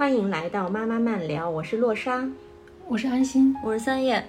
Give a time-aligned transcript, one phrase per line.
[0.00, 2.26] 欢迎来到妈妈慢聊，我是洛莎，
[2.88, 4.24] 我是安心，我是三叶。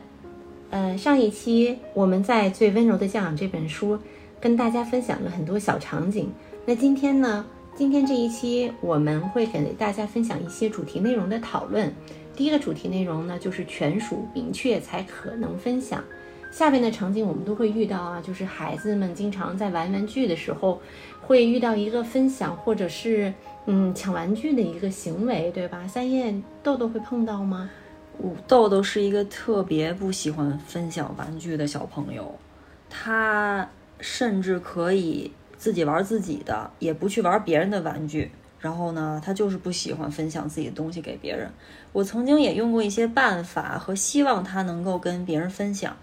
[0.70, 3.98] 呃，上一期我们在《最温柔的教养》这本书
[4.42, 6.30] 跟大家分享了很多小场景。
[6.66, 7.46] 那今天呢？
[7.74, 11.90] 今天这一期我们会给大家分享一些主题内容的讨论。
[12.36, 16.04] 第一个主题内容呢，就是权属明确才可能分享。
[16.52, 20.82] 下边的场景我们都会遇到啊，就是孩子们经常在玩玩具的时候，
[21.22, 23.34] 会遇到一个分享或者是
[23.66, 25.88] 嗯抢玩具的一个行为，对吧？
[25.88, 27.70] 三叶豆豆会碰到吗？
[28.46, 32.36] 豆豆是一个特别不喜欢分享玩具的小朋友，
[32.90, 33.68] 他
[34.00, 38.30] 甚至可以自己玩自己的，也不去玩别人的玩具。
[38.60, 41.50] 然后呢，他就是不喜欢分享自己的东西给别人。
[41.94, 45.98] 我曾经也用过一些办法和希望他能够跟别人分享。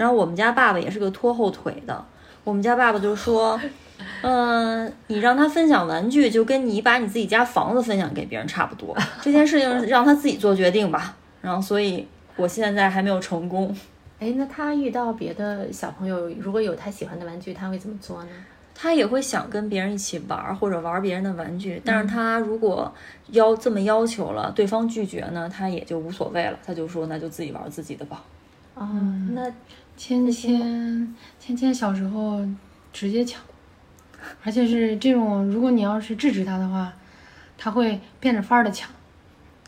[0.00, 2.02] 然后我们家爸爸也是个拖后腿的，
[2.42, 3.60] 我们家爸爸就说，
[4.24, 8.96] 嗯，你让他分享玩具，就跟你把你自己家房子分享给别人差不多。
[9.20, 11.14] 这件事情 让他自己做决定吧。
[11.42, 13.76] 然后，所以我现在还没有成功。
[14.18, 18.30] 哎，那他遇到别的小朋友，如果有他喜欢的玩具，他会怎么做呢？
[18.74, 21.78] 他也会想跟别人一起玩，或者玩别人的玩具。
[21.84, 22.90] 但是他如果
[23.26, 26.58] 要这么要求了，对方拒绝呢，他也就无所谓了。
[26.64, 28.22] 他就说，那就自己玩自己的吧。
[28.74, 28.88] 哦，
[29.32, 29.42] 那。
[30.00, 32.40] 芊芊，芊芊小时候
[32.90, 33.38] 直接抢，
[34.42, 36.90] 而且是这种，如果你要是制止他的话，
[37.58, 38.88] 他会变着法儿的抢，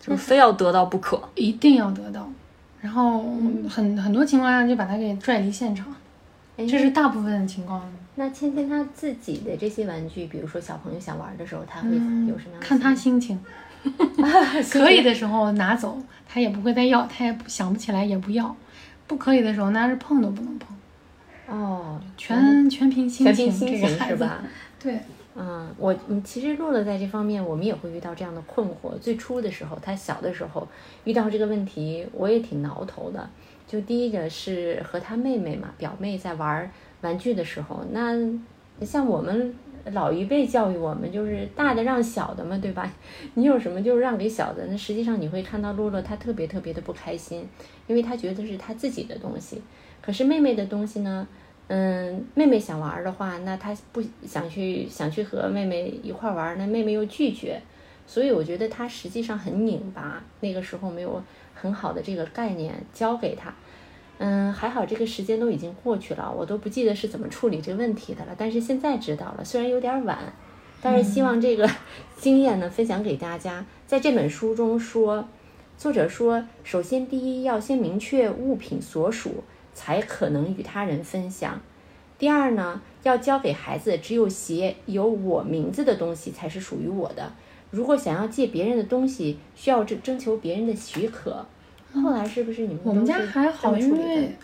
[0.00, 2.26] 就非要得到不可，一定要得到，
[2.80, 3.22] 然后
[3.68, 5.94] 很很多情况下就把他给拽离现场，
[6.56, 7.86] 这是大部分的情况。
[8.14, 12.60] 那芊芊他自己的这些玩具，比如说小朋友想玩的时候，他会有什么样？
[12.60, 13.38] 看他心情，
[14.72, 18.56] 可以的时候拿走，他也不会再要，他也想不起来也不要。
[19.06, 20.76] 不可以的时候，那是碰都不能碰。
[21.48, 24.42] 哦，全全凭心情，这个是吧？
[24.80, 24.98] 对，
[25.34, 28.96] 嗯，我嗯，其实洛洛在这方面，我们也会遇到这样的困惑。
[29.00, 30.66] 最初的时候，他小的时候
[31.04, 33.28] 遇到这个问题，我也挺挠头的。
[33.66, 36.70] 就第一个是和他妹妹嘛，表妹在玩
[37.02, 38.16] 玩具的时候，那
[38.84, 39.54] 像我们。
[39.90, 42.90] 老一辈教育我们就是大的让小的嘛，对吧？
[43.34, 44.64] 你有什么就让给小的。
[44.66, 47.46] 那实际上你会看到洛洛她特别特别的不开心，
[47.86, 49.60] 因为她觉得是她自己的东西。
[50.00, 51.26] 可是妹妹的东西呢，
[51.68, 57.60] 嗯，妹妹想玩的话，那她不想去想去和妹妹一块玩，那妹妹又拒绝，
[58.06, 60.22] 所以我觉得她实际上很拧巴。
[60.40, 61.22] 那个时候没有
[61.54, 63.52] 很好的这个概念教给她。
[64.24, 68.32] 嗯，还好这个时间都已经过去了，我都不记得是怎么处理这个问题的了。
[68.38, 70.32] 但是现在知道了，虽然有点晚，
[70.80, 71.68] 但是希望这个
[72.16, 73.66] 经验呢分享给大家。
[73.84, 75.26] 在这本书中说，
[75.76, 79.42] 作者说，首先第一要先明确物品所属，
[79.74, 81.60] 才可能与他人分享。
[82.16, 87.32] 第二呢，要教给孩子，只有写有我名字的东西才是属于我的。
[87.72, 91.44] 如果想要借别人的东西，需要征征求别人的许可。
[91.92, 92.80] 后来是不是你们？
[92.84, 94.34] 我们家还好，因为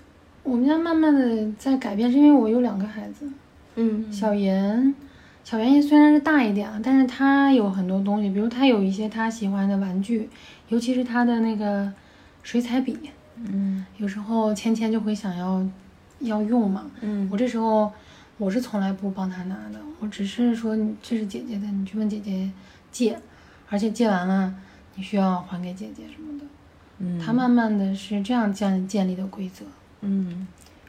[0.42, 3.28] 我们家慢慢的在改变，是因为我有两个孩子。
[3.76, 4.94] 嗯，小严，
[5.44, 10.28] 小妍虽然是大一点啊，但是他有很多东西，比如他有一些他喜欢的玩具，
[10.68, 11.92] 尤其是他的那个
[12.42, 12.98] 水彩笔。
[13.36, 15.64] 嗯，有时候芊芊就会想要
[16.20, 16.90] 要用嘛。
[17.00, 17.90] 嗯，我这时候
[18.36, 22.50] 我是从来不帮他拿的，我只是说这是姐姐的，你去问姐姐
[22.90, 23.16] 借，
[23.68, 24.52] 而且借完了
[24.96, 26.44] 你需要还给姐姐什么的。
[26.98, 29.64] 嗯，他慢慢的是这样建建立的规则。
[30.00, 30.46] 嗯，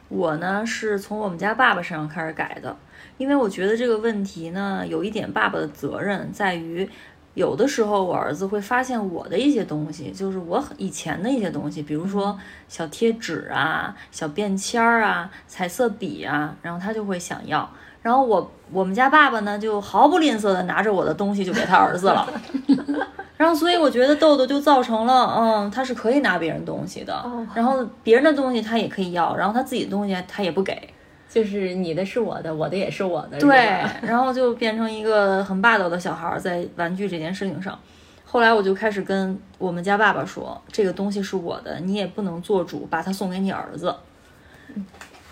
[0.08, 2.76] 我呢是从我们家爸爸身上开始改的，
[3.16, 6.88] 因为我觉得这个问题呢有一点爸爸的责任在于，
[7.34, 12.38] 有的时候我儿子会发现我的一些东西，就是我以前的一些东西，比如说
[12.68, 17.68] 小贴纸啊、小便签儿啊、彩色笔啊，然后他就会想要，
[18.02, 22.26] 然后我我们家爸爸呢就毫不吝啬的拿着我的东西就给他儿子了。
[23.36, 27.24] 然后，所以我觉得豆豆就造成了，嗯，他是可以拿别人东西的，
[27.54, 30.78] 然后别人的东西他也可以要，然后他自己的东西他也不给，
[31.26, 37.78] 就是你的是我的，我的也是我的，对，然后就变成一个很霸道的小孩在玩具这件事情上。
[38.26, 43.94] 后来我就开始跟我们家爸爸说，这个东西是我的，你也不能做主把它送给你儿子。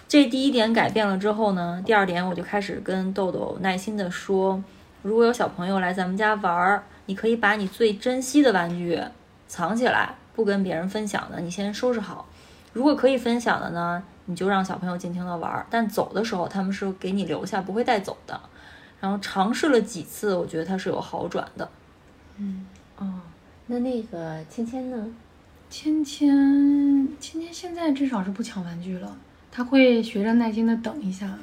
[0.09, 4.61] 这第一点改变了之后呢，第二点我就开始跟豆豆耐心的说，
[5.03, 6.83] 如果有小朋友来咱们家玩儿。
[7.11, 9.01] 你可以把你最珍惜的玩具
[9.47, 12.29] 藏起来，不跟别人分享的，你先收拾好。
[12.75, 15.67] 如果可以分享的呢，你就让小朋友尽情的玩儿。
[15.71, 18.39] 但走的时候，他们是给你留下，不会带走的。
[19.01, 21.67] 然后尝试了几次，我觉得他是有好转的。
[22.37, 22.67] 嗯，
[22.99, 23.21] 哦，
[23.69, 25.07] 那那个芊芊呢？
[25.71, 29.17] 芊芊，芊芊现在至少是不抢玩具了，
[29.59, 31.37] 他会学着耐心的等一下。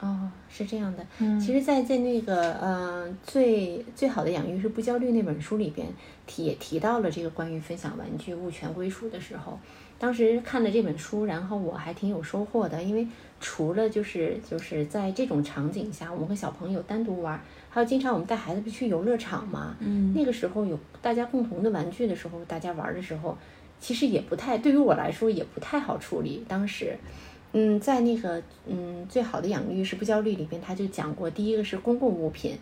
[0.00, 1.06] 哦，是这样的。
[1.20, 5.86] 嗯其实在，在那个呃最最好的养育是不焦虑那本书里边
[6.26, 9.56] 提也提到了这个关于分享玩具物权归属的时候，
[10.00, 13.06] 当时看了这本书，然后我还挺有收获的，因为
[13.40, 23.38] 除了就是就是在这种场景下，我们和小朋友单独玩，还有经常我们带孩子不去游乐场嘛，嗯那个时候有大家共同的玩具的时候，大家玩的时候，
[23.78, 26.44] 其实也不太对于我来说也不太好处理。
[26.48, 26.96] 当时，
[27.52, 32.56] 嗯，在那个嗯最好的养育是不焦虑里边，他就讲过，第一个是公共物品，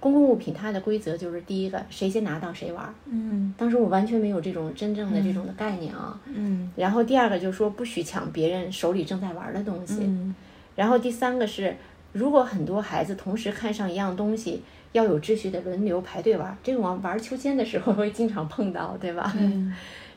[0.00, 2.92] 公共物品它的规则就是第一个谁先拿到谁玩。
[3.06, 6.20] 嗯当时我完全没有这种真正的这种的概念啊。
[6.26, 9.98] 嗯然后第二个就是说不许抢别人手里正在玩的东西。
[10.00, 10.34] 嗯
[10.74, 11.76] 然后第三个是，
[12.12, 14.62] 如果很多孩子同时看上一样东西，
[14.92, 16.56] 要有秩序的轮流排队玩。
[16.64, 19.32] 这个玩玩秋千的时候会经常碰到，对吧？
[19.38, 19.72] 嗯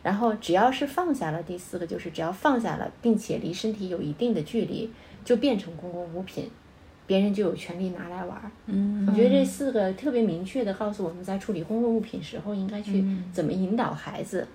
[0.06, 4.92] 然后只要是放下了，第四个就是只要放下了，并且离身体有一定的距离，
[5.24, 6.48] 就变成公共物品，
[7.08, 8.40] 别人就有权利拿来玩。
[8.68, 13.04] 嗯我觉得这四个特别明确的告诉我们在处理公共物品时候应该去
[13.34, 14.48] 怎么引导孩子，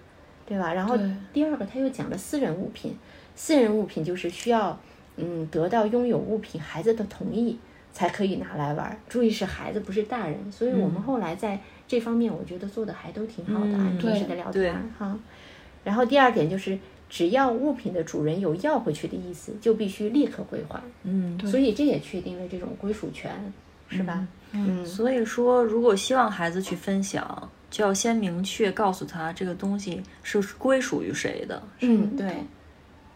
[0.47, 0.73] 对吧？
[0.73, 0.97] 然后
[1.33, 2.97] 第二个他又讲了私人物品，
[3.35, 4.79] 私人物品就是需要
[5.17, 7.59] 嗯得到拥有物品孩子的同意
[7.93, 8.97] 才可以拿来玩。
[9.09, 11.59] 注意是孩子不是大人，所以我们后来在
[11.89, 15.19] 这方面我觉得做的还都挺好的，嗯按平时的聊对天哈。
[15.85, 16.79] 然后第二点就是。
[17.13, 20.81] 只要物品的主人有要回去的意思，就必须立刻归还。
[21.03, 23.53] 嗯，所以这也确定了这种归属权，
[23.89, 24.29] 是吧？
[24.53, 31.61] 嗯所以说，如果希望孩子去分享，就要先明确告诉他这个东西是归属于谁的。
[31.81, 32.33] 嗯，对。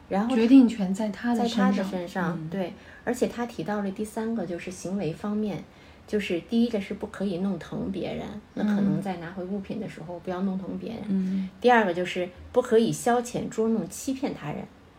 [0.08, 1.90] 然后决定权在他的在他的身上。
[1.90, 2.72] 身上，嗯对。
[3.04, 5.62] 而且他提到了第三个，就是行为方面，
[6.06, 11.00] 就是第一个是不可以弄疼别人，那可能在拿回物品的时候不要弄疼别人。
[11.08, 14.58] 嗯，第二个就是不可以消遣、捉弄、欺骗他人。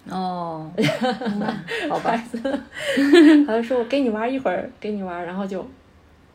[0.09, 0.69] 哦，
[1.89, 2.15] 好吧，
[3.47, 5.65] 好像说我给你玩一会儿，给你玩，然后就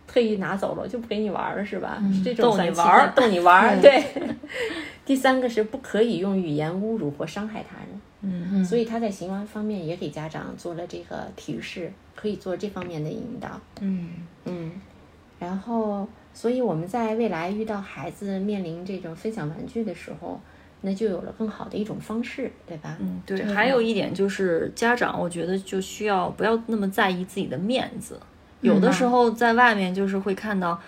[0.06, 2.02] 特意拿走了，就不给你玩了，是吧？
[2.12, 4.04] 是这种逗你玩儿逗你玩儿，对。
[5.06, 8.00] 第三个是不可以用语言侮辱或伤害他人。
[8.22, 13.60] 嗯所以他在行为方面也给家长做了这个提示，可以做这方面的引导。
[13.80, 14.10] 嗯
[14.44, 14.72] 嗯，
[15.38, 20.38] 然后，所以我们在未来遇到孩子面临这种分享玩具的时候，
[20.82, 22.96] 那就有了更好的一种方式，对吧？
[23.00, 23.38] 嗯，对。
[23.38, 28.20] 对还有一点就是，家长我觉得就需要不要那么在意自己的面子。
[28.60, 30.78] 有的时候在外面就是会看到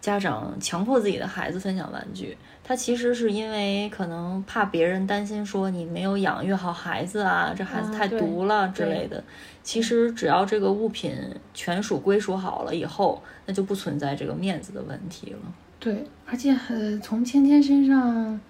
[0.00, 9.22] 家长强迫自己的孩子分享玩具，他其实是因为可能怕别人担心说你没有养育好孩子啊，这孩子太啊对独了之类的。
[9.62, 11.14] 其实只要这个物品
[11.52, 15.38] 权属归属好了以后，那就不存在这个面子的问题了。
[15.80, 18.40] 对，而且呃，从芊芊身上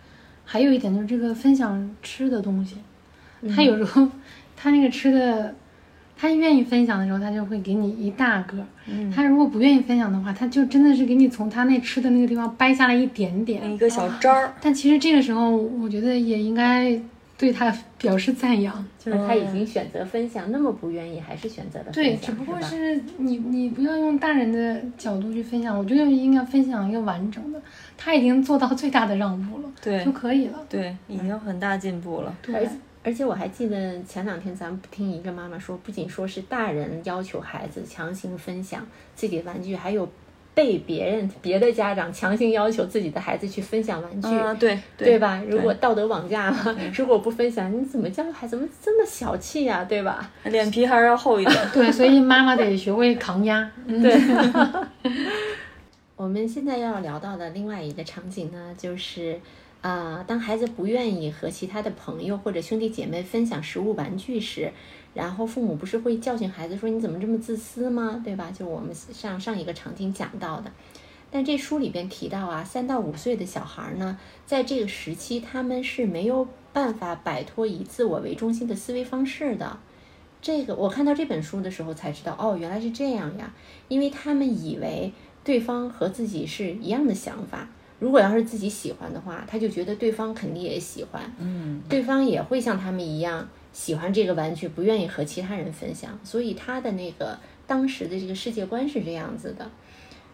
[0.44, 2.76] 还有一点就是这个分享吃的东西，
[3.54, 4.08] 他有时候
[4.56, 5.54] 他那个吃的，
[6.20, 8.56] 他愿意分享的时候，他就会给你一大个；
[8.88, 13.72] 嗯他如果不愿意分享的话，他就真的是给你从他那吃的那个地方掰下来一点点。
[13.72, 17.00] 一个小渣儿，但其实这个时候，我觉得也应该
[17.38, 18.84] 对他表示赞扬。
[18.98, 27.62] 就是他已经选择分享，那么不愿意还是选择了分对，只不过是你你不要用大人的角度去分享，我觉得应该分享一个完整的。
[27.96, 30.58] 他已经做到最大的让步了，对就可以了。
[30.68, 32.34] 对，已经很大进步了。
[32.48, 32.68] 而对，
[33.08, 40.06] 而且我还记得前两天咱们听一个妈妈说，不仅说是大人要求孩子强行分享自己的玩具，还有
[40.54, 44.28] 被别人别的家长强行要求自己的孩子去分享玩具。
[44.28, 45.42] 啊，对对吧？
[45.48, 48.50] 如果道德绑架嘛，如果不分享，你怎么教孩子？
[48.50, 50.30] 怎么这么小气呀、对吧？
[50.44, 51.68] 脸皮还是要厚一点。
[51.72, 53.70] 对，所以妈妈得学会抗压。
[53.88, 54.20] 对。
[56.14, 59.40] 我们现在要聊到的另外一个场景呢，就是，
[59.80, 64.72] 啊、当孩子不愿意和其他的朋友或者兄弟姐妹分享食物玩具时，
[65.14, 68.20] 然后父母不是会教训孩子说你怎么这么自私吗？
[68.24, 68.50] 对吧？
[68.50, 70.72] 就我们上上一个场景讲到的。
[71.30, 79.78] 但这书里边提到啊，三到五岁的小孩呢，在这个时期他们是没有办法摆脱以自我为中心的思维方式的。
[80.40, 83.54] 这个我看到这本书的时候才知道，哦，原来是这样呀，
[83.88, 85.12] 因为他们以为
[85.44, 87.68] 对方和自己是一样的想法。
[87.98, 96.18] 如果要是自己喜欢的话，他就觉得对方肯定也喜欢，嗯对方也会像他们一样喜欢这个玩具，不愿意和其他人分享。
[96.22, 99.68] 所以他的那个当时的这个世界观是这样子的。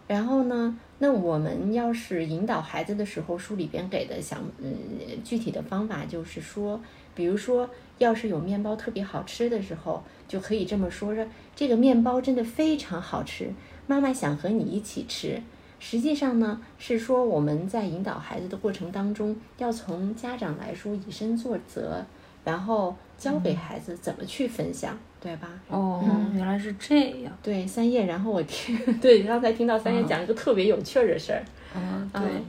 [0.07, 4.77] 然后呢，那我们要是引导孩子的时候，书里边给的想嗯
[5.25, 6.79] 具体的方法就是说，
[7.15, 13.51] 比如说要是有面包特别好吃的时候，就可以这么说说这个面包真的非常好吃，
[13.87, 15.41] 妈妈想和你一起吃。
[15.87, 22.03] 实际上呢，是说我们在引导孩子的过程当中，要从家长来说以身作则，
[22.43, 25.51] 然后教给孩子怎么去分享，对吧？
[25.69, 27.37] 哦，原来是这样。
[27.43, 31.45] 对，三叶，然后我听，对，刚才听到三叶讲一个特别有趣儿的事儿。
[31.77, 32.45] 嗯，对嗯，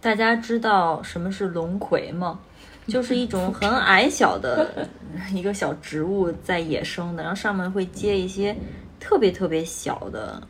[0.00, 2.40] 大家知道什么是龙葵吗？
[2.88, 4.88] 就是一种很矮小的
[5.34, 8.56] 一个小植物，在野生的，然后上面会结一些
[8.98, 10.42] 特别特别小的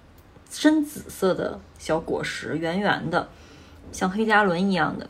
[0.56, 3.28] 深紫色的小果实，圆圆的，
[3.90, 5.06] 像黑加仑一样的。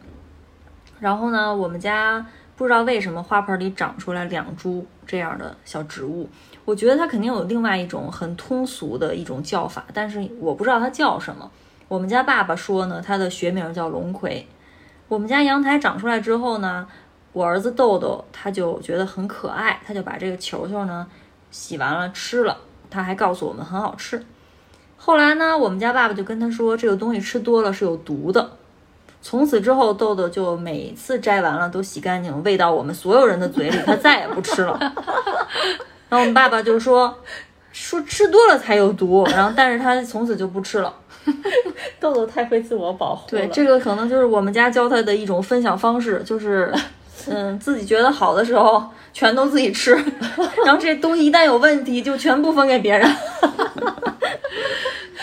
[0.99, 6.29] 然后呢，我们家不知道为什么花盆里长出来两株这样的小植物，
[6.65, 11.51] 我觉得它肯定有另外一种很通俗的一种叫法，但是我不知道它叫什么。
[11.89, 14.49] 我们家爸爸说呢，它的学名叫龙葵。
[15.09, 16.89] 我们家阳台长出来之后呢，
[17.35, 21.07] 我儿子豆豆他就觉得很可爱，他就把这个球球呢
[21.51, 22.57] 洗完了吃了，
[22.89, 24.25] 他还告诉我们很好吃。
[25.05, 28.53] 后来呢，我们家爸爸就跟他说，这个东西吃多了是有毒的。
[29.21, 34.79] 从此之后，豆豆就每次摘完了都洗干净，喂到我们所有人的嘴里，他再也不吃了。
[36.09, 37.15] 然后我们爸爸就说，
[37.71, 40.95] 说吃多了才有毒，然后但是他从此就不吃了。
[42.01, 43.49] 豆豆太会自我保护对，了。
[43.49, 46.73] 这个可能就是我们家教他的一种分享方式，就是，
[47.29, 48.83] 嗯，自己觉得好的时候
[49.13, 49.93] 全都自己吃，
[50.65, 53.07] 然后这东西一旦有问题，就全部分给别人。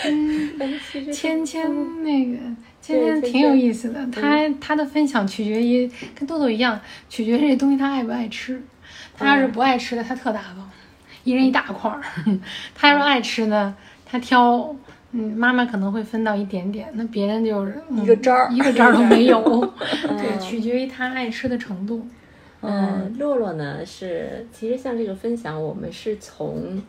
[0.02, 2.32] 哎 其实芊芊那个
[2.80, 8.60] 芊芊芊挺有意思的，她她的分享取决于跟豆豆一样，取决于这东西她爱不爱吃。
[9.16, 10.68] 她要是不爱吃的，她特大方，
[11.24, 12.00] 一人一大块儿；
[12.74, 14.74] 她要是爱吃的，她挑。
[15.14, 19.42] 嗯，妈妈可能会分到一点点，那别人就是、嗯一个渣儿一个渣儿都没有。
[20.16, 22.06] 对，取决于她爱吃的程度。
[22.62, 26.82] 嗯，洛洛呢是，其实像这个分享，我们是从，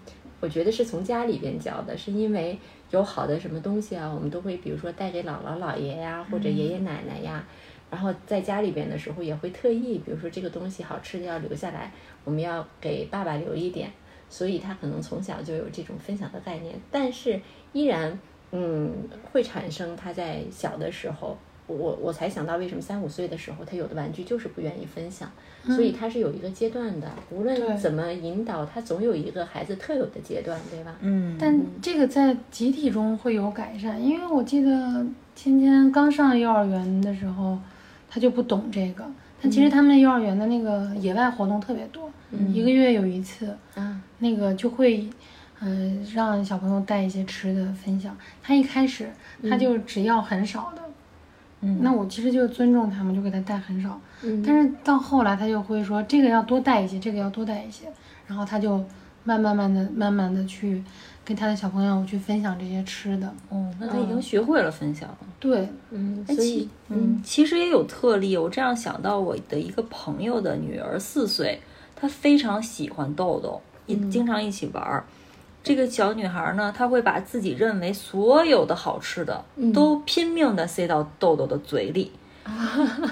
[0.43, 2.59] 我觉得是从家里边教的，是因为
[2.91, 7.47] 有好的什么东西啊，我们都会比如说带给姥姥姥爷呀，或者爷爷奶奶呀，
[7.89, 11.93] 然后在家里边的时候也会特意，比如说这个东西好吃的要留下来，
[12.25, 13.89] 我们要给爸爸留一点，
[14.27, 17.39] 所以他可能从小就有这种分享的概念，但是
[17.71, 18.19] 依然，
[18.51, 18.91] 嗯，
[19.31, 21.37] 会产生他在小的时候。
[21.67, 25.31] 我我才想到，为什么三五岁的时候，他有的玩具就是不愿意分享，
[25.65, 27.09] 所以他是有一个阶段的。
[27.29, 30.95] 无论怎么引导，他总有一个孩子特有的阶段，对吧？
[31.01, 35.05] 嗯，但这个在集体中会有改善，因为我记得
[35.35, 37.57] 芊芊刚上幼儿园的时候，
[38.09, 39.05] 他就不懂这个。
[39.41, 42.09] 但其实他们幼儿园的那个野外活动特别多，
[42.49, 45.05] 一个月有一次，啊，那个就会，
[45.59, 48.15] 呃，让小朋友带一些吃的分享。
[48.41, 49.09] 他一开始
[49.49, 50.81] 他就只要很少的，
[51.63, 53.99] 嗯那我其实就尊重他们，就给他带很少。
[54.21, 57.85] 嗯但是到后来他就会说这个要多带一些，这个要多带一些，
[58.27, 58.83] 然后他就
[59.23, 60.83] 慢慢慢的、慢慢的去
[61.25, 63.33] 跟他的小朋友去分享这些吃的。
[63.49, 65.17] 哦，那他已经学会了分享了。
[65.39, 68.35] 对，嗯，哎，所以其嗯，其实也有特例。
[68.35, 71.59] 我这样想到我的一个朋友的女儿四岁，
[71.95, 75.05] 她非常喜欢豆豆，也经常一起玩儿。
[75.63, 79.43] 这个小女孩呢，她会把自己认为所有的好吃的
[79.73, 82.11] 都拼命的塞到豆豆的嘴里。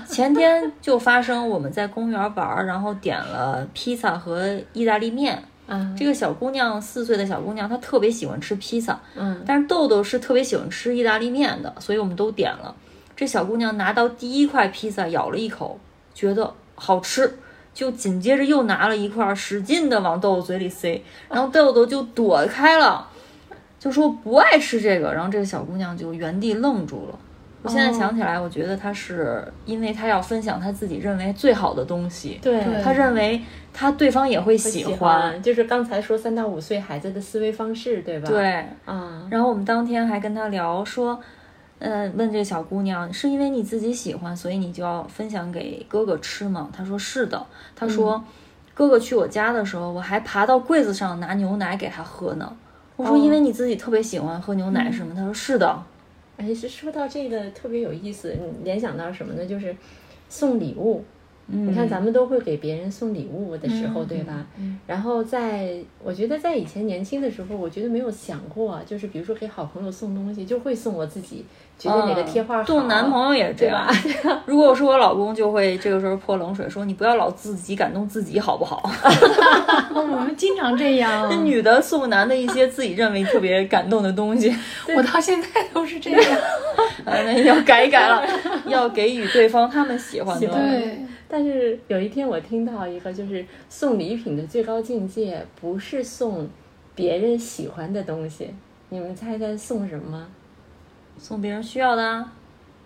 [0.05, 5.41] 前天就发生我们在公园玩儿，然后点了披萨和意大利面。
[5.67, 12.75] 嗯，这个小姑娘四岁的小姑娘，她特别喜欢吃披萨，嗯但是豆豆是特别喜欢吃意大利面的，所以我们都点了。
[13.15, 15.79] 这小姑娘拿到第一块披萨，咬了一口，
[16.13, 17.37] 觉得好吃，
[17.73, 23.07] 就紧接着又拿了一块，使劲的往豆豆嘴里塞，然后豆豆就躲开了，
[23.79, 27.19] 就说不爱吃这个，然后这个小姑娘就原地愣住了。
[27.63, 33.39] 我现在想起来，我觉得她是因为她要分享她自己认为最好的东西，对，她认为
[33.71, 38.65] 她对方也会喜喜欢，就是刚才说三到五岁孩子的思维方式，对吧？，对。
[38.85, 41.19] 啊，然后我们当天还跟她聊说，
[41.81, 46.69] 呃，问这个小姑娘是因为你自己喜欢，所以你就要分享给哥哥吃吗？
[46.71, 47.43] 她说是的。
[47.75, 48.23] 她说，
[48.75, 52.55] 哥哥去我家的时候，我还爬到柜子上拿牛奶给他喝呢。
[52.95, 55.13] 我说，哦因为你自己特别喜欢喝牛奶是吗？
[55.15, 55.83] 她说是的。
[56.37, 59.43] 哎，是说到这个特别有意思，你联想到什么呢？
[59.43, 59.75] 就是
[60.29, 61.03] 送礼物。
[61.47, 64.45] 嗯，你看，咱们都会给别人送礼物的时候，对吧？
[64.87, 71.43] 然后在我觉得在以前年轻的时候，我觉得没有想过，就是比如说给好朋友送东西，就会送我自己
[71.81, 72.63] 觉得哪个贴画好。
[72.63, 73.87] 对男朋友也是这样。
[74.45, 78.87] 如果我是我老公，就会这个时候泼冷水，说你不要老自己感动自己好不好？
[79.95, 81.27] 我们经常这样。
[81.27, 84.55] 那 女的送男的一些自己认为特别感动的东西，
[84.95, 86.21] 我到现在都是这样。
[87.05, 88.23] 呃，那要改一改了，
[88.67, 90.47] 要给予对方他们喜欢的。
[90.47, 96.47] 对，但是有一天我听到一个，就是送礼品的最高境界不是送
[96.93, 98.53] 别人喜欢的东西，
[98.89, 100.27] 你们猜猜送什么？
[101.21, 102.33] 送别人需要的啊。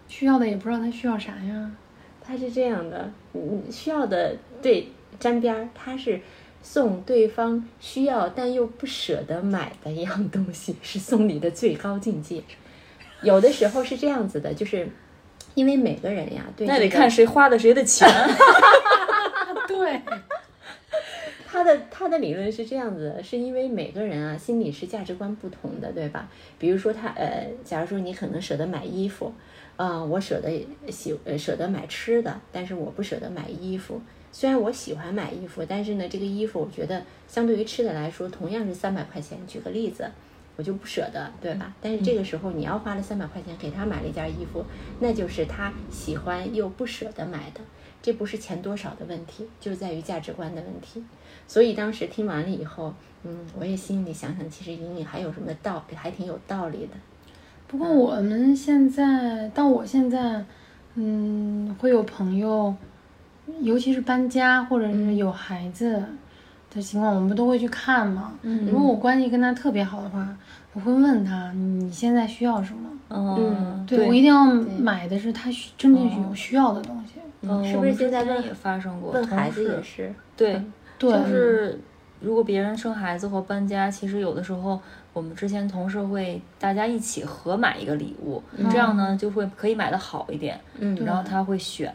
[0.07, 1.71] 需要的也不知道他需要啥呀。
[2.21, 6.19] 他是这样的，嗯，需要的对沾边儿，他是
[6.61, 12.43] 送对方需要但又不舍得买的一样东西，是送礼的最高境界。
[13.21, 14.87] 有的时候是这样子的，就是
[15.53, 18.07] 因为每个人呀，对、那得看谁花的谁的钱。
[19.67, 20.01] 对，
[21.55, 26.29] 他的他的理论是这样子的，是因为每个人啊心里是价值观不同的，对吧？
[26.59, 29.31] 比如说他呃，假如说你可能舍得买衣服，
[29.77, 34.01] 啊、我舍得喜呃舍得买吃的，但是我不舍得买衣服。
[34.33, 39.37] 虽然我喜欢买衣服，但是呢，这个衣服我觉得相对于吃的来说，同样是三百块钱。
[39.47, 40.11] 举个例子，
[40.57, 41.73] 我就不舍得，对吧？
[41.79, 44.65] 但是这个时候你要花了三百块钱给他买了一件衣服，
[44.99, 47.61] 那就是他喜欢又不舍得买的。
[48.01, 51.01] 这不是钱多少的问题，就是在于价值观的问题。
[51.47, 56.93] 所以当时听完了以后，嗯，我也心里想想，其实隐隐还有什么道理，还挺有道理的。
[57.67, 60.43] 不过我们现在到我现在，
[60.95, 62.73] 嗯，会有朋友，
[63.61, 66.03] 尤其是搬家或者是有孩子
[66.73, 68.33] 的情况，我们都会去看嘛。
[68.43, 70.35] 嗯如果我关系跟他特别好的话，
[70.73, 72.89] 我会问他你现在需要什么？
[73.09, 74.45] 嗯，对我一定要
[74.79, 77.13] 买的是他真正有需要的东西。
[77.41, 79.11] 嗯，是不是我们现在问也发生过？
[79.11, 80.61] 问孩子也是，对，
[80.97, 81.79] 对，就是
[82.19, 84.79] 如果别人生孩子或搬家，其实有的时候
[85.13, 90.95] 我们之前同事会大家一起合买一个礼物，这样呢就会可以买的好一点，嗯。
[91.05, 91.93] 然后他会选。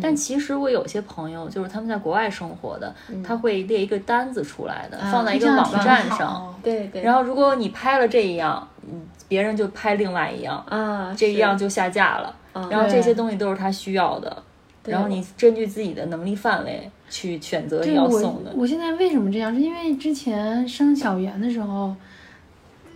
[0.00, 6.54] 但其实我有些朋友，就是他们在国外生活的，他会列一个单子出来的，放在一个网站上。
[6.62, 7.02] 对对。
[7.02, 12.34] 然后如果你拍了这一样，嗯，别人就拍另外一样，啊，这一样就下架了。
[12.54, 12.66] 啊。
[12.70, 14.42] 然后这些东西都是他需要的，对
[14.84, 18.52] 然后你根据自己的能力范围去选择你要送的。
[18.56, 19.54] 我现在为什么这样？
[19.54, 21.94] 是因为之前生小圆的时候，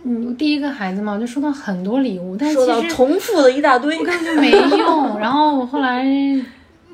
[0.03, 5.17] 嗯，第一个孩子嘛，我就收到很多礼物，但是其实重复的一大堆，根本就没用。
[5.19, 6.03] 然后我后来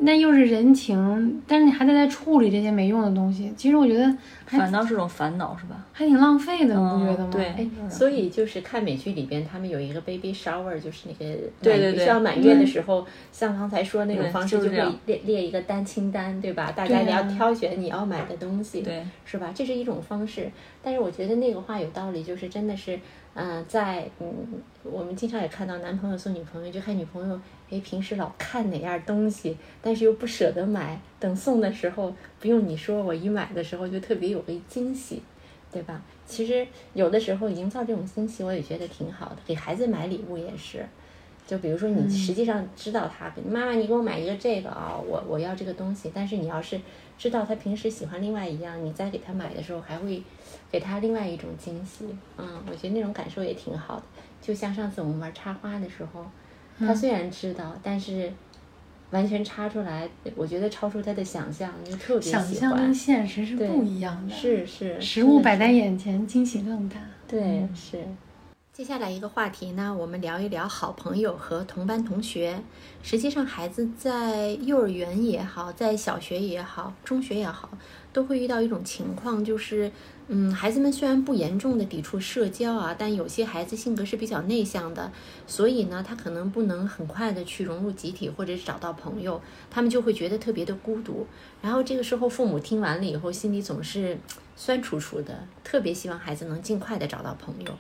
[0.06, 3.54] 那又是人情，但是你还得在处理这些没用的东西。
[3.56, 4.06] 其实我觉得
[4.46, 5.86] 还反倒是种烦恼，是吧？
[5.94, 7.30] 还挺浪费的，你不嗯觉得吗？
[7.32, 16.72] 对哎，所以就是看美剧里边，他们有一个 baby shower，就是那个对对对需要满月的时候，像刚才说那种方式，就是会列列一个单清单，对吧？
[16.76, 19.52] 大家你要挑选你要买的东西，对，是吧？
[19.56, 20.52] 这是一种方式，
[20.84, 23.00] 但是我觉得那个话有道理，就是真的是，
[23.36, 24.28] 嗯、在嗯，
[24.84, 27.40] 我们经常也看到男朋友送女朋友，就看女朋友，
[27.74, 35.24] 哎，平时老看哪样东西，但是又不舍得买，等送的时候，不用你说，我一买的时候就特别有个惊喜，
[35.72, 36.02] 对吧？
[36.28, 39.38] 其实有的时候营造这种惊喜，我也觉得挺好的。
[39.46, 40.86] 给孩子买礼物也是，
[41.48, 46.80] 就比如说你实际上知道他，妈妈你给我买一个这个啊、我我要这个东西，但是你要是
[47.18, 50.22] 知道他平时喜欢另外一样，你再给他买的时候还会
[50.72, 52.06] 给他另外一种惊喜。
[52.38, 54.04] 嗯，我觉得那种感受也挺好的。
[54.42, 56.26] 就像上次我们玩插花的时候，
[56.86, 58.32] 他虽然知道，但是
[59.12, 62.94] 完全插出来，我觉得超出他的想象，就特别喜欢想象跟。
[62.94, 64.34] 现实是不一样的。
[64.34, 66.96] 是是，食物摆在眼前，惊喜更大。
[67.28, 68.04] 对，是。
[68.72, 72.60] 接下来一个话题呢，我们聊一聊好朋友和同班同学。
[73.04, 77.70] 实际上，孩子在幼儿园也好，在小学也好，中学也好，
[78.12, 79.92] 都会遇到一种情况，就是，
[80.28, 85.12] 嗯，孩子们虽然不严重的抵触社交啊，但有些孩子性格是比较内向的，
[85.46, 91.28] 所以呢，他可能不能很快的去融入集体或者是找到朋友，他们就会觉得特别的孤独。
[91.62, 94.18] 然后这个时候，父母听完了以后，心里总是
[94.56, 97.72] 酸楚楚的，特别希望孩子能尽快的找到朋友。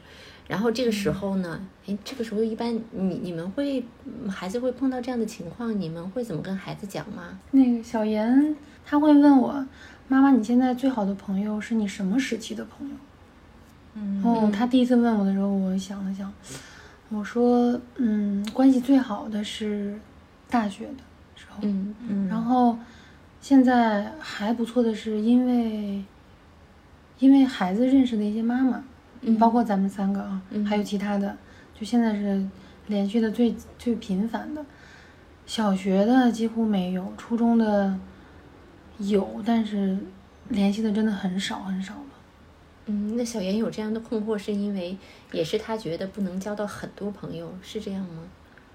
[0.45, 7.39] 然后这个时候呢，哎，这个时候一般你你们会嗯孩子会碰到这样的情况，你们会怎么跟孩子讲吗？
[7.51, 8.53] 那个小严，
[8.85, 9.65] 他会问我，
[10.13, 12.93] 妈妈，你现在最好的朋友是你什么时期的朋友？
[13.95, 16.31] 嗯哦，他第一次问我的时候，我想了想，
[17.09, 19.99] 我说，嗯，关系最好的是
[20.47, 21.03] 大学的
[21.35, 22.77] 时候，嗯嗯，然后
[23.41, 26.03] 现在还不错的是，因为
[27.17, 28.83] 因为孩子认识的一些妈妈，
[29.21, 31.35] 嗯包括咱们三个啊，嗯还有其他的，
[31.73, 32.45] 就现在是
[32.85, 34.63] 连续的最最频繁的。
[35.47, 37.99] 小学的几乎没有，初中的
[39.07, 39.97] 有，但是
[40.49, 42.01] 联系的真的很少很少了。
[42.87, 44.97] 嗯，那小妍有这样的困惑，是因为
[45.31, 48.23] 也是他觉得不能交到很多朋友，是这样吗？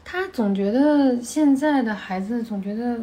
[0.05, 2.99] 他总觉得现在的孩子总觉得，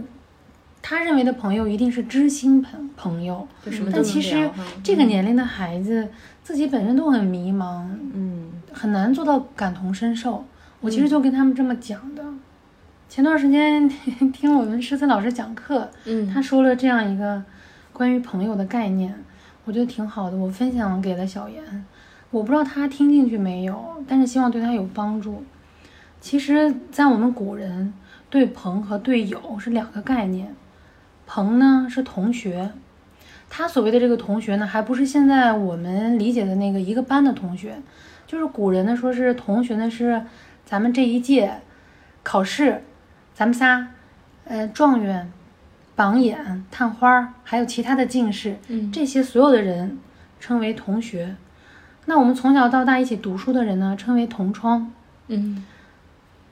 [0.81, 3.47] 他认为的朋友一定是知心朋朋友，
[3.93, 4.49] 但其实
[4.83, 6.07] 这个年龄的孩子
[6.43, 10.43] 自己本身都很迷茫，嗯很难做到感同身受。
[10.81, 12.23] 我其实就跟他们这么讲的。
[13.15, 13.87] 前段时间
[14.33, 17.41] 听我们诗词老师讲课，嗯，他说了这样一个
[17.93, 19.17] 关于朋友的概念，
[19.63, 21.63] 我觉得挺好的，我分享给了小严。
[22.29, 25.45] 我不知道他听进去没有，但是希望对他有帮助。
[26.19, 27.93] 其实，在我们古人，
[28.29, 30.53] 对朋和对友是两个概念。
[31.25, 32.71] 朋呢是同学，
[33.49, 37.77] 他所谓的这个同学呢，还不是现在我们理解的那个一个班的同学，
[38.27, 40.21] 就是古人呢说是同学呢是
[40.65, 41.61] 咱们这一届
[42.21, 42.83] 考试，
[43.35, 43.87] 咱们仨，
[44.45, 45.29] 呃，状元、
[45.93, 49.99] 榜眼、探花，还有其他的进士，嗯这些所有的人
[50.39, 51.35] 称为同学。
[52.05, 54.89] 那我们从小到大一起读书的人呢，称为同窗。
[55.27, 55.65] 嗯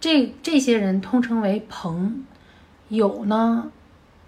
[0.02, 2.26] 这这些人通称为朋
[2.89, 3.72] 友呢，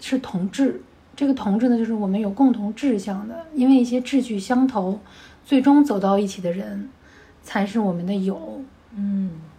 [0.00, 0.80] 是同志。
[1.14, 4.98] 这个同志呢，就是我们有共同志向的，因为一些志趣相投，
[5.44, 6.88] 最终走到一起的人，
[7.42, 8.62] 才是我们的友。
[8.94, 9.55] 嗯诶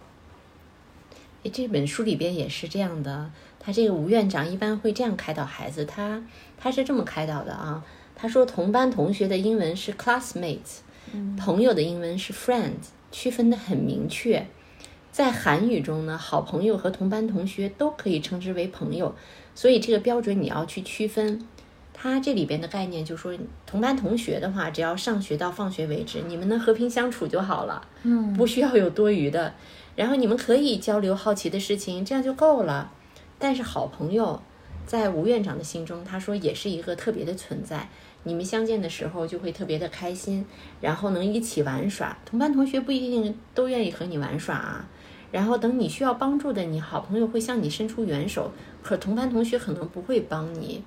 [1.49, 6.23] 这本书里边也是这样的，他这个吴院长一般会这样开导孩子，他
[6.57, 7.83] 他是这么开导的啊，
[8.15, 10.79] 他说同班同学的英文是 classmates，
[11.37, 12.73] 朋友的英文是 friend，
[13.11, 14.45] 区分的很明确。
[15.11, 19.15] 在韩语中呢，好朋友和同班同学都可以称之为朋友，
[19.55, 21.47] 所以这个标准你要去区分。
[21.99, 27.81] 他这里边的概念就是说，同班同学的话，只要上学到放学为止，你们能和平相处就好了。
[28.03, 29.55] 嗯不需要有多余的，
[29.97, 32.93] 然后你们可以交流好奇的事情，这样就够了。
[33.39, 34.41] 但是好朋友，
[34.85, 37.89] 在吴院长的心中，他说也是一个特别的存在。
[38.21, 40.45] 你们相见的时候就会特别的开心，
[40.79, 42.15] 然后能一起玩耍。
[42.25, 44.87] 同班同学不一定都愿意和你玩耍啊。
[45.31, 48.51] 然后等你需要帮助的，你好朋友会向你伸出援手，
[48.83, 50.83] 可同班同学可能不会帮你。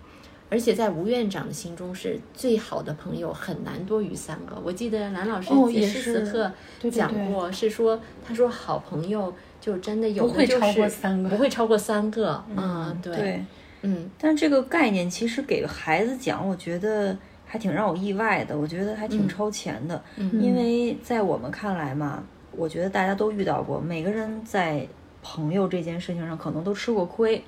[0.51, 4.61] 而且在吴院长的心中，是最好的朋友很难多于三个。
[4.65, 12.43] 我记得蓝老师哦也是课对对对讲过，是说他说好朋友就真的有不会超过三个不会超过三个。
[12.57, 13.45] 嗯，对，对。
[13.83, 20.03] 嗯但这个概念其实给孩子讲，我觉得还挺让我意外的，我觉得还挺嗯超前的。
[20.17, 24.87] 嗯因为在我们看来嘛，我觉得大家都遇到过，每个人在
[25.23, 27.43] 朋友这件事情上可能都吃过亏，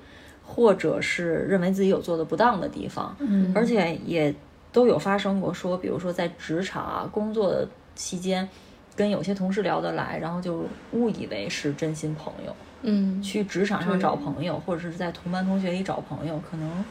[0.55, 4.35] 或者是认为自己有做的不当的地方，嗯而且也
[4.71, 8.47] 都有发生过说，比如说在职场啊工作的期间，
[8.95, 16.85] 跟有些同事聊得来，然后就误以为是真心朋友，嗯去职场上找朋友，或者是在同班同学里找朋友，可能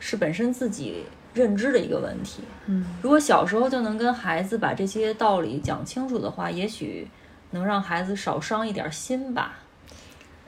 [0.00, 2.42] 是本身自己认知的一个问题。
[2.66, 7.06] 嗯如果小时候就能跟孩子把这些道理讲清楚的话，也许
[7.52, 9.60] 能让孩子少伤一点心吧。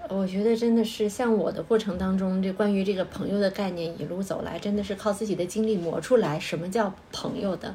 [0.09, 7.75] 我觉得真的是像我的过程当中，这关于这个朋友的概念一路走来，真的是靠自己的经历磨出来什么叫朋友的，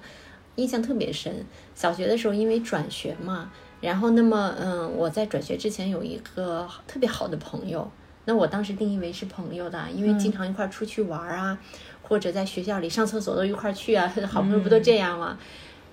[0.56, 1.46] 印象特别深。
[1.76, 7.90] 小学的时候因为转学嘛，然后那么嗯，我在转学之前有一个特别好的朋友，
[8.26, 11.58] 那我当时定义为是朋友的，因为经常一块儿出去玩儿啊，
[12.02, 15.38] 或者在学校里上厕所都一块儿去啊， 好朋友不都这样吗？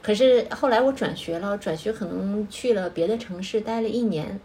[0.01, 4.39] 可是后来我转学了，转学可能去了别的城市待了一年，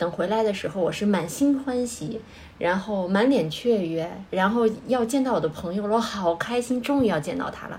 [0.00, 2.18] 等回来的时候，我是满心欢喜，
[2.56, 7.78] 然后满脸雀跃，然后要见到我的朋友了，我好开心，终于要见到他了。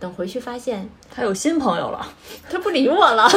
[0.00, 2.04] 等回去发现他有新朋友了，
[2.50, 3.28] 他不理我了，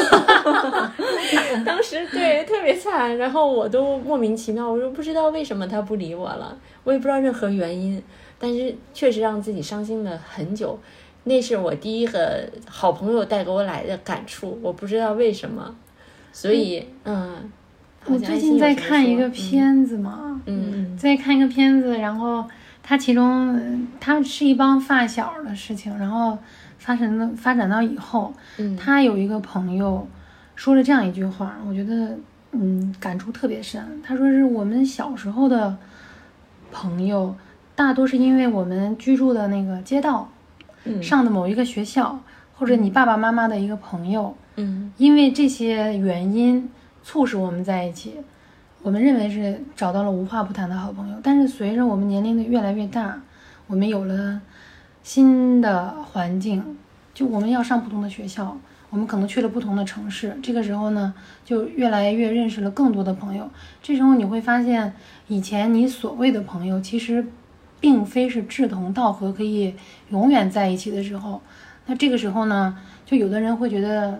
[1.63, 8.01] 当时对特别惨，然后我都莫名其妙，我说不知道为什么他不理我了，我也不知道任何原因，
[8.39, 10.79] 但是确实让自己伤心了很久。
[11.25, 15.75] 那是我第一个好朋友带给我来的感触，我不知道为什么，
[16.33, 17.56] 所以嗯，好
[18.09, 20.97] 我最近在看一个，片子嘛，嗯。
[20.97, 22.45] 在看一个片子，然后
[22.81, 26.37] 它其中呃它是一帮发小的事情，然后
[26.77, 28.75] 发生的发展到以后，嗯。
[28.77, 30.07] 他有一个朋友
[30.55, 32.17] 说了这样一句话，我觉得
[32.53, 34.01] 嗯感触特别深。
[34.01, 35.75] 他说是我们小时候的
[36.71, 37.35] 朋友，
[37.75, 40.29] 大多是因为我们居住的那个街道、
[40.85, 41.03] 嗯。
[41.03, 42.17] 上的某一个学校，
[42.55, 44.91] 或者你爸爸妈妈的一个朋友，嗯。
[44.97, 46.69] 因为这些原因
[47.07, 48.15] 促使我们在一起。
[48.81, 53.17] 我们认为是找到了无话不谈的好朋友，但是随着我们年龄的越来越大，
[53.65, 54.41] 我们有了
[55.03, 56.77] 新的环境，
[57.13, 58.57] 就我们要上不同的学校，
[58.89, 60.37] 我们可能去了不同的城市。
[60.43, 61.13] 这个时候呢，
[61.45, 63.49] 就越来越认识了更多的朋友。
[63.81, 64.93] 这时候你会发现，
[65.29, 67.25] 以前你所谓的朋友，其实
[67.79, 69.73] 并非是志同道合，可以
[70.09, 71.41] 永远在一起的时候。
[71.85, 74.19] 那这个时候呢，就有的人会觉得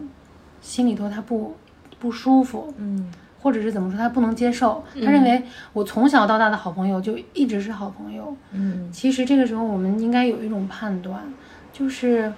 [0.61, 1.53] 心里头他不
[1.99, 4.83] 不舒服，嗯或者是怎么说，他不能接受。
[5.03, 8.35] 他认为我从小到大的好朋友就一直是好朋友。
[8.51, 11.23] 嗯其实这个时候我们应该有一种判断，
[11.71, 12.33] 就是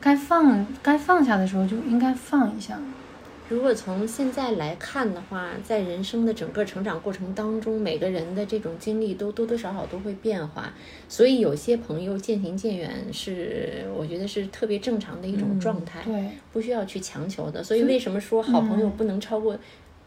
[0.00, 2.78] 该放该放下的时候就应该放一下。
[3.50, 10.72] 如果从现在来看的话，在人生的整个成长过程当中，每个人的这种经历都多多少少都会变化，
[11.08, 17.60] 所以有些朋友渐行渐远是我觉得是特别正常的一种状态，对，不需要去强求的。
[17.60, 19.58] 所以为什么说好朋友不能超过，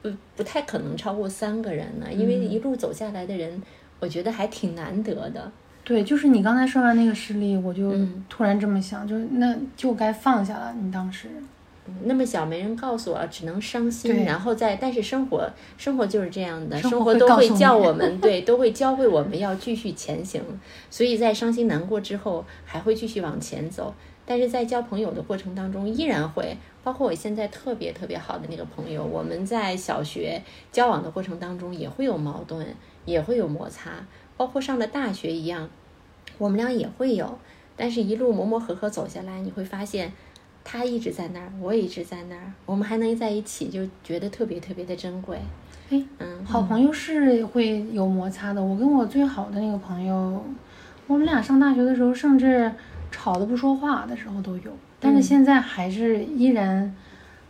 [0.01, 2.07] 不不太可能超过三个人呢？
[2.13, 3.61] 因为一路走下来的人，
[3.99, 5.51] 我觉得还挺难得的。
[5.83, 10.73] 对，就是你刚才说完那个事例，我就嗯突然这么想，就是那就该放下了。
[10.81, 11.27] 你当时，
[12.03, 20.41] 那么小没人告诉我，只能伤心，然后再，但是生活生活就是这样的，生生活都会叫我们， 对，都会教会我们要继续前行，
[20.89, 23.93] 所以在伤心难过之后，还会继续往前走。
[24.25, 30.41] 但是在交朋友的过程当中，依然会，包括我现在特别特别好的那个朋友，我们在小学
[30.71, 32.65] 交往的过程当中也会有矛盾，
[33.03, 35.69] 也会有摩擦，包括上了大学一样，
[36.37, 37.37] 我们俩也会有，
[37.75, 40.13] 但是一路磨磨合合走下来，你会发现。
[40.63, 45.37] 他一直在那儿，我也一直在那儿，我们还能在一起，就觉得特别特别的珍贵。
[45.89, 48.63] 哎，嗯，好朋友是会有摩擦的。
[48.63, 50.43] 我跟我最好的那个朋友，
[51.05, 52.71] 我们俩上大学的时候，甚至
[53.11, 54.71] 吵得不说话的时候都有。
[54.99, 56.95] 但是现在还是依然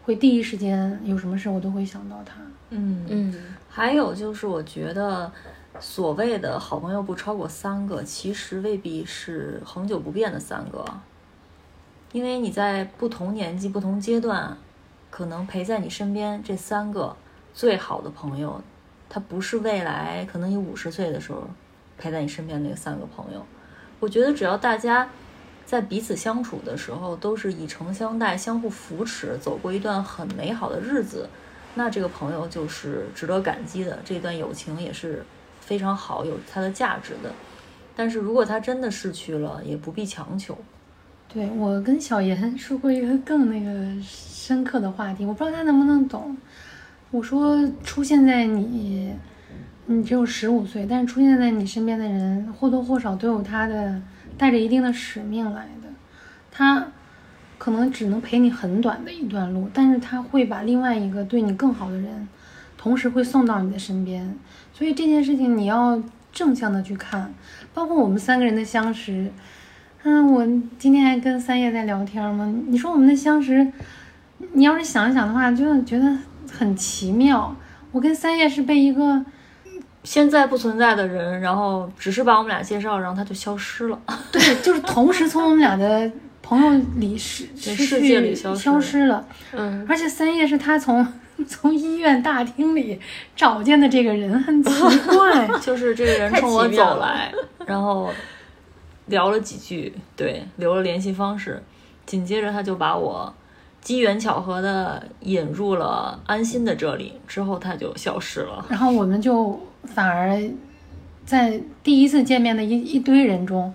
[0.03, 2.35] 会第一时间有什么事我都会想到他。
[2.71, 3.33] 嗯嗯
[3.69, 5.31] 还有就是，我觉得
[5.79, 10.83] 所谓的好朋友不超过三个，其实未必是恒久不变的三个，
[12.13, 14.55] 因为你在不同年纪、不同阶段，
[15.09, 17.15] 可能陪在你身边这三个
[17.55, 18.61] 最好的朋友，
[19.09, 21.43] 他不是未来可能你五十岁的时候
[21.97, 23.43] 陪在你身边那三个朋友。
[23.99, 25.09] 我觉得只要大家
[25.65, 31.27] 在彼此相处的时候都是以诚相待、相互扶持，走过一段很美好的日子，
[31.73, 35.25] 那这个朋友就是值得感激的，这段友情也是
[35.59, 37.33] 非常好，有它的价值的。
[37.95, 40.55] 但是如果他真的失去了，也不必强求。
[41.33, 46.37] 对我跟小严 说过一个更那个深刻的话题，我不知道他能不能懂。
[47.09, 49.11] 我说出现在你，
[49.87, 53.99] 你只有十五岁，但是出现在你身边的人或多或少都有他的
[54.37, 55.89] 带着一定的使命来的。
[56.51, 56.85] 他
[57.57, 62.27] 可能只能陪你很短的一段路，但是他会把另外一个对你更好的人，
[62.77, 64.35] 同时会送到你的身边。
[64.71, 65.99] 所以这件事情你要
[66.31, 67.33] 正向的去看，
[67.73, 69.31] 包括我们三个人的相识。
[70.03, 70.45] 嗯，我
[70.77, 72.53] 今天还跟三叶在聊天嘛。
[72.67, 73.65] 你说我们的相识，
[74.51, 76.17] 你要是想一想的话，就觉得
[76.51, 77.55] 很奇妙。
[77.91, 79.23] 我跟三叶是被一个
[80.03, 83.99] 现在不存在的人，然后只是把我们俩介绍，然后他就消失了。
[84.31, 86.11] 对，就是同时从我们俩的
[86.41, 89.25] 朋友里失失世界里去消失消失了。
[89.53, 91.07] 嗯，而且三叶是他从
[91.47, 92.99] 从医院大厅里
[93.35, 94.71] 找见的这个人，很奇
[95.07, 95.47] 怪。
[95.61, 97.31] 就是这个人冲我走来，
[97.65, 98.09] 然后
[99.07, 101.61] 聊了几句，对，留了联系方式，
[102.05, 103.33] 紧接着他就把我
[103.81, 108.65] 机缘巧合的引入了安心的这里，之后他就消失了。
[108.69, 110.41] 然后我们就反而
[111.25, 113.73] 在第一次见面的一一堆人中，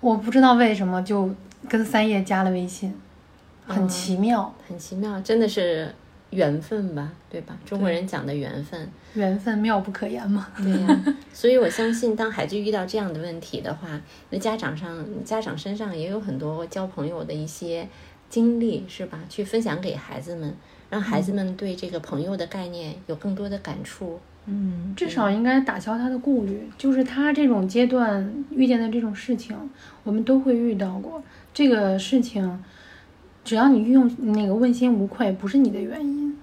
[0.00, 1.28] 我不知道为什么就
[1.68, 2.94] 跟三叶加了微信，
[3.66, 5.92] 很奇妙，很奇妙，真的是
[6.30, 7.56] 缘分吧，对吧？
[7.64, 8.88] 中国人讲的缘分。
[9.14, 10.46] 缘分妙不可言嘛。
[10.56, 13.88] 对呀、所以我相信，当孩子遇到这样的问题的话，
[14.30, 17.88] 那家长上家长身上也有很多交朋友的一些
[18.28, 19.18] 经历，是吧？
[19.28, 20.54] 去分享给孩子们，
[20.90, 24.20] 让孩子们对这个朋友的概念有更多的感触。
[24.50, 29.54] 嗯，至少应该打消他的顾虑，就是他这种阶段遇见的这种事情，
[30.04, 31.22] 我们都会遇到过。
[31.52, 32.62] 这个事情，
[33.48, 36.38] 只要你运用那个问心无愧，不是你的原因。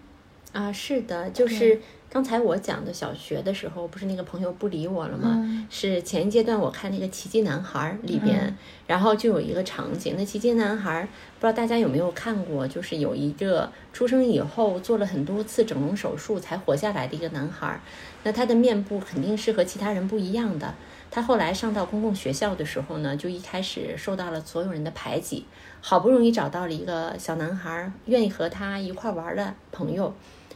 [0.54, 5.34] 啊，是的，就是刚才我讲的小学的时候，不是那个朋友不理我了吗？
[5.36, 11.08] 嗯是前一阶段我看那个《奇迹男孩》里边，嗯然后就有一个场景，那奇迹男孩
[11.39, 17.80] 不知道大家有没有看过，就是有一个出生以后做了很多次整容手术才活下来的一个男孩，
[18.24, 20.74] 那他的面部肯定是和其他人不一样的。
[21.12, 25.46] 他后来上到公共学校的时候呢，就一开始受到了所有人的排挤，
[25.88, 30.12] 好不容易找到了一个小男孩愿意和他一块玩的朋友。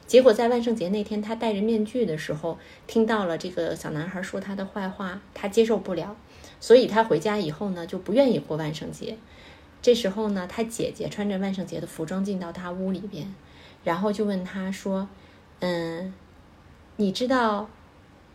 [0.07, 6.15] 结果在万圣节那天，他戴着面具的时候，听到了这个小男孩说他的坏话，他接受不了，
[6.59, 9.19] 所以他回家以后呢，就不愿意过万圣节。
[9.83, 13.31] 这时候呢，他姐姐穿着万圣节的服装进到他屋里边，
[13.83, 15.07] 然后就问他说
[15.61, 16.11] ：“嗯，
[16.95, 17.69] 你知道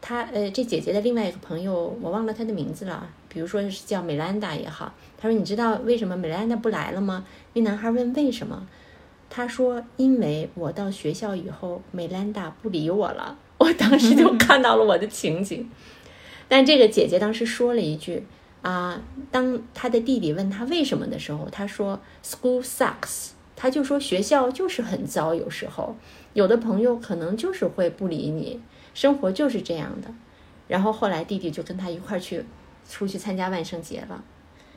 [0.00, 4.94] 他呃这姐姐的另外一个朋友，我忘了他的名字了，比如说是叫美兰达也好。
[5.18, 7.26] 他说你知道为什么美兰达不来了吗？
[7.52, 8.66] 那男孩问为什么？
[9.28, 13.36] 他说：“因为我到学校以后，美兰达不理我了。
[13.58, 15.68] ”我当时就看到了我的情景。
[16.46, 18.24] 但这个姐姐当时说了一句
[18.62, 25.96] ：“啊，当她的弟弟问她为什么的时候，她说 ‘School sucks’，她就说学校就是很糟，有时候
[26.34, 28.60] 有的朋友可能就是会不理你，
[28.92, 30.14] 生活就是这样的。”
[30.68, 32.44] 然后后来弟弟就跟他一块儿去
[32.88, 34.22] 出去参加万圣节了，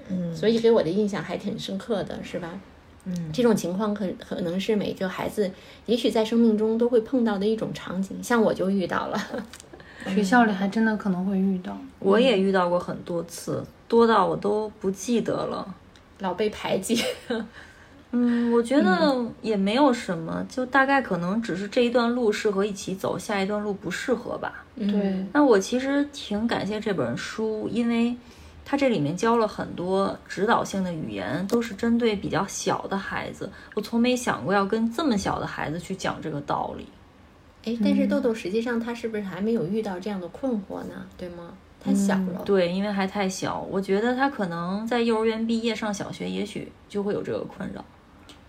[0.09, 2.59] 嗯，所以给我的印象还挺深刻的，是吧？
[3.05, 5.49] 嗯，这种情况可可能是每个孩子
[5.85, 9.21] 也许在生命中都会碰到的一种场景，像我就遇到了。
[10.13, 11.77] 学校里还真的可能会遇到。
[11.99, 15.75] 我也遇到过很多次，多到我都不记得了。
[16.19, 17.03] 老被排挤。
[18.11, 24.63] 嗯，我觉得也没有什么，就大概可能只是这一段路适合一起走，下一段路不适合吧。
[24.75, 28.15] 对，那我其实挺感谢这本书，因为
[28.63, 33.51] 它这里面教了很多指导性的语言，都是针对比较小的孩子。
[33.75, 36.87] 我从没想过要跟这么小的孩子去讲这个道理。
[37.65, 41.05] 哎，但是豆豆实际上他是不是还没有遇到这样的困惑呢？
[41.17, 41.51] 对吗？
[41.83, 42.41] 太小了。
[42.45, 47.83] 对，因为还太小，我觉得他可能在幼儿园毕业上小学，也许就会有这个困扰。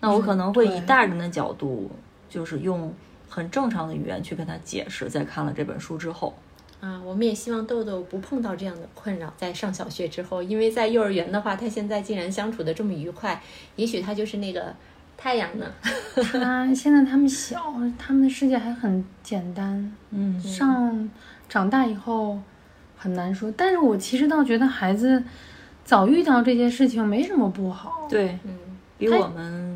[0.01, 1.91] 那我可能会以大人的角度，
[2.29, 2.93] 就是用
[3.27, 5.09] 很正常的语言去跟他解释。
[5.09, 6.33] 在看了这本书之后，
[6.79, 13.41] 啊，我们也希望豆豆不碰到这样的困扰，在上小学之后，因为在幼儿园的话，他现在竟然相处的这么愉快，
[13.75, 14.73] 也许他就是那个
[15.17, 15.65] 太阳呢。
[16.31, 17.61] 他现在他们小，
[17.97, 19.95] 他们的世界还很简单。
[20.11, 21.09] 嗯，上
[21.49, 22.39] 长大以后
[22.95, 25.21] 很难说，但是我其实倒觉得孩子
[25.83, 28.07] 早遇到这些事情没什么不好。
[28.09, 28.57] 对，嗯，
[28.97, 29.68] 比我们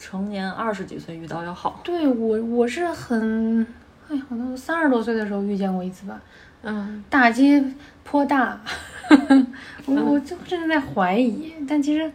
[0.00, 1.78] 成年二十几岁遇到要好。
[1.84, 3.66] 对我我是很，
[4.08, 6.18] 哎呀，我都三十多岁的时候遇见过一次吧，
[6.62, 7.62] 嗯，大街
[8.02, 8.58] 颇大，
[9.84, 12.10] 我我就真的在怀疑，但其实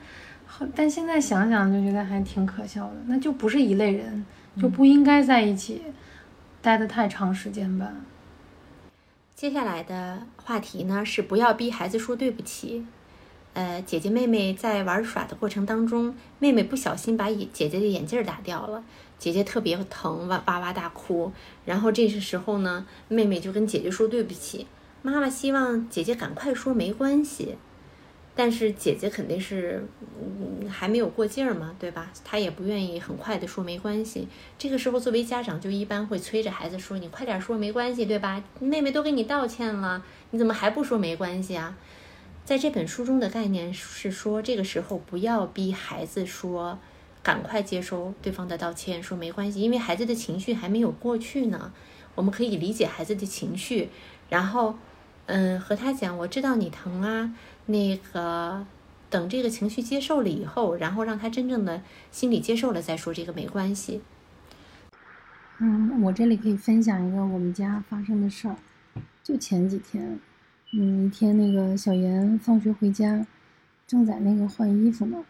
[0.47, 4.25] 好，但现在想想就觉得还挺可笑的，那就不是一类人，
[4.59, 5.83] 就不应该在一起
[6.63, 7.91] 待的太长时间吧。
[9.35, 12.83] 接下来的话题呢是不要逼孩子说对不起。
[13.55, 18.83] 呃，姐姐妹妹在玩耍的过程当中，妹妹不小心把姐姐的眼镜打掉了，
[19.17, 21.31] 姐姐特别疼，哇哇哇大哭。
[21.63, 24.67] 然后这时候呢，妹妹就跟姐姐说对不起。
[25.01, 27.55] 妈妈希望姐姐赶快说没关系，
[28.35, 29.87] 但是姐姐肯定是
[30.19, 32.11] 嗯还没有过劲儿嘛，对吧？
[32.25, 34.27] 她也不愿意很快的说没关系。
[34.57, 38.43] 这个时候，作为家长就一般会催着孩子说：“你快点说没关系，对吧？
[38.59, 41.77] 妹妹都给你道歉了，你怎么还不说没关系啊？”
[42.45, 46.77] 在这本书中的概念是说，这个时候不要逼孩子说，
[47.23, 51.73] 赶快接收对方的道歉，说没关系，因为孩子的情绪还没有过去呢。
[52.13, 53.89] 我们可以理解孩子的情绪，
[54.29, 54.75] 然后，
[55.25, 57.33] 嗯，和他讲，我知道你疼啊，
[57.65, 58.65] 那个，
[59.09, 61.81] 等这个情绪接受了以后，然后让他真正的
[62.11, 64.01] 心理接受了再说这个没关系。
[65.57, 68.55] 嗯，我这里可以分享一个我们家发生的事儿，
[69.23, 70.19] 就前几天，
[70.77, 73.25] 嗯，一天那个小妍放学回家，
[73.87, 75.23] 正在那个换衣服呢，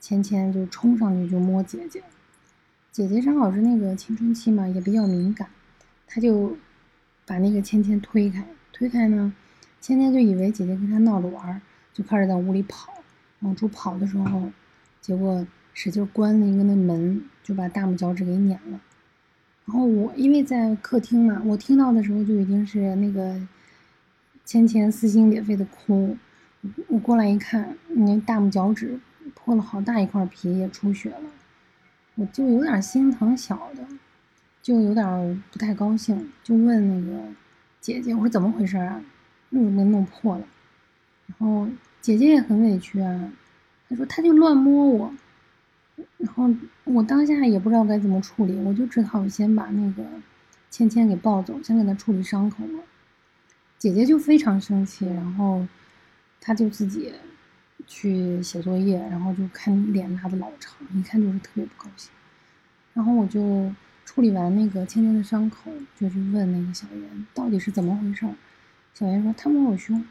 [0.00, 2.02] 芊芊就冲上去就摸姐姐，
[2.90, 5.46] 姐姐正好是那个青春期嘛，也比较敏感，
[6.06, 6.56] 她就
[7.26, 9.34] 把那个芊芊推开，推开呢，
[9.82, 11.60] 芊芊就以为姐姐跟她闹着玩，
[11.92, 12.90] 就开始在屋里跑，
[13.40, 14.50] 往出跑的时候，
[15.02, 18.80] 结果使劲关了一个那门，就把大拇脚趾给碾了。
[19.66, 23.38] 然后我因为在客厅嘛，我听到的时候就已经是那个
[24.50, 26.16] 芊芊撕心裂肺的哭。
[26.88, 28.98] 我过来一看，那大拇脚趾
[29.32, 31.30] 破了好大一块皮，也出血了。
[32.16, 33.86] 我就有点心疼小的，
[34.60, 37.28] 就有点不太高兴，就问那个
[37.80, 39.00] 姐姐：“我说怎么回事啊？
[39.50, 40.44] 为什么弄破了？”
[41.28, 41.68] 然后
[42.00, 43.32] 姐姐也很委屈啊，
[43.88, 45.14] 她说：“她就乱摸我。”
[46.18, 46.50] 然后
[46.82, 50.04] 我当下也不知道该怎么处理，我就只好先把那个
[50.72, 52.80] 芊芊给抱走，先给她处理伤口了。
[53.80, 55.66] 姐姐就非常生气，然后
[56.40, 57.12] 她就自己
[57.86, 62.12] 去写作业，然后就看脸拉的老长，一看就是特别不高兴。
[62.92, 63.72] 然后我就
[64.04, 68.34] 处理完那个芊芊的伤口，就去问那个小袁到底是怎么回事儿。
[68.92, 70.04] 小袁说她摸我胸，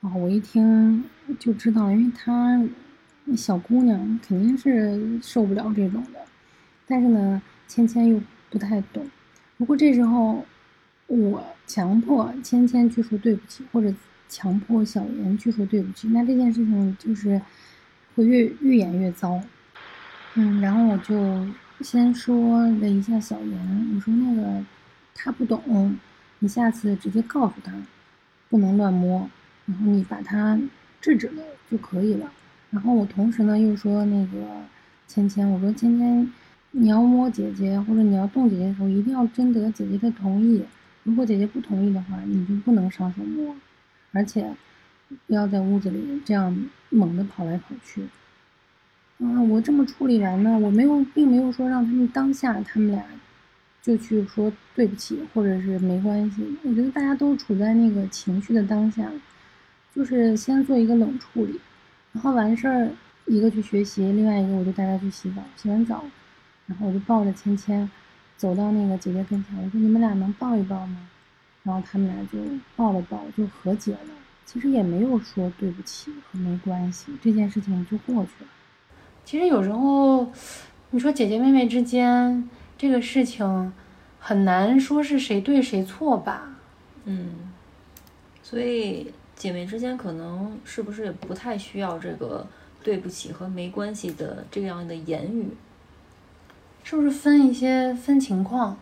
[0.00, 1.04] 然后我一听
[1.38, 2.60] 就知道，因为她。
[3.36, 6.18] 小姑娘肯定是受不了这种的，
[6.88, 8.20] 但是呢，芊芊又
[8.50, 9.08] 不太懂。
[9.56, 10.44] 不过这时候
[11.20, 13.92] 我强迫芊芊去说对不起，或者
[14.30, 17.38] 强迫小妍去说对不起，那这件事情就是
[18.14, 19.38] 会越越演越糟。
[20.36, 21.46] 嗯，然后我就
[21.82, 24.64] 先说了一下小妍，我说那个
[25.14, 25.98] 他不懂，
[26.38, 27.74] 你下次直接告诉他，
[28.48, 29.28] 不能乱摸，
[29.66, 30.58] 然后你把他
[31.02, 32.32] 制止了就可以了。
[32.70, 34.38] 然后我同时呢又说那个
[35.06, 36.32] 芊芊，我说芊芊，
[36.70, 40.64] 你要摸姐姐或者你要动姐姐的时候，一定要征得姐姐的同意。
[41.04, 43.54] 如果姐姐不同意的话，你就不能上手摸，
[44.12, 44.54] 而且
[45.26, 46.56] 不要在屋子里这样
[46.90, 48.02] 猛地跑来跑去。
[49.18, 53.04] 啊，我这么处理完呢，我没有，并没有说让他们当下他们俩
[53.80, 56.56] 就去说对不起或者是没关系。
[56.62, 59.10] 我觉得大家都处在那个情绪的当下，
[59.94, 61.60] 就是先做一个冷处理。
[62.12, 62.90] 然后完事儿，
[63.26, 65.42] 一个去学习，另外一个我就带他去洗澡。
[65.56, 66.04] 洗完澡，
[66.66, 67.88] 然后我就抱着芊芊，
[68.36, 71.08] 走到那个姐姐跟前，我说：“你们俩能抱一抱吗？”
[71.62, 72.38] 然后他们俩就
[72.74, 73.98] 抱了抱，就和解了。
[74.44, 78.50] 其实也没有说对不起和没关系，这件事情就过去了。
[79.24, 80.30] 其实有时候，
[80.90, 83.72] 你说姐姐妹妹之间这个事情，
[84.18, 86.56] 很难说是谁对谁错吧？
[87.04, 87.30] 嗯，
[88.42, 92.46] 所以姐妹之间可能是不是也不太需要这个
[92.82, 95.48] 对不起和没关系的这样的言语？
[96.82, 98.78] 是不是分一些分情况？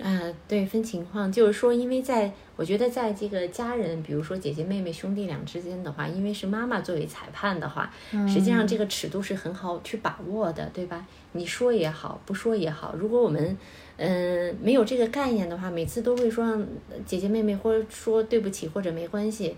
[0.00, 7.92] 嗯，对，分情况，就是说，因为在我觉得，在这个家人，比如说姐姐妹妹、兄弟俩之间的话，因为是妈妈作为裁判的话，
[8.28, 11.04] 实际上这个尺度是很好去把握的，对吧？
[11.32, 13.58] 你说也好，不说也好，如果我们
[13.96, 16.64] 嗯没有这个概念的话，每次都会说让
[17.04, 19.56] 姐姐妹妹或者说对不起或者没关系，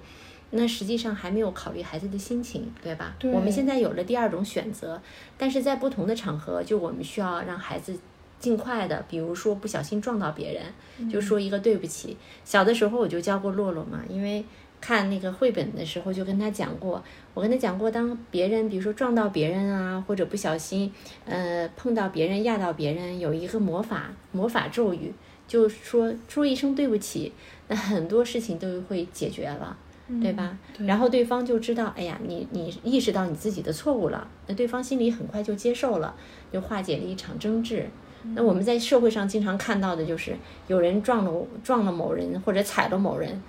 [0.51, 3.15] 那实际上还没有考虑孩子的心情，对吧？
[3.19, 5.01] 对我们现在有了第二种选择，
[5.37, 7.99] 但是在不同的场合，就我们需要让孩子。
[8.41, 12.17] 尽快的，比如说不小心撞到别人，就说一个对不起。
[12.43, 14.43] 小的时候我就教过洛洛嘛，因为
[14.81, 20.91] 看那个绘本的时候就跟他讲过，我跟他讲过，当别人比如说撞到别人啊，或者不小心
[21.27, 25.13] 呃碰到别人压到别人，有一个魔法魔法咒语，
[25.47, 27.31] 就说说一声对不起，
[27.69, 29.77] 那很多事情都会解决了，
[30.21, 30.57] 对吧？
[30.79, 36.15] 然后对方就知道，哎呀，你你意识到你自己的错误了，那对方心里很快就接受了，
[36.53, 37.87] 就化解了一场争执。
[38.35, 40.37] 那我们在社会上经常看到的就是
[40.67, 43.43] 有人撞了撞了某人或者踩了某人，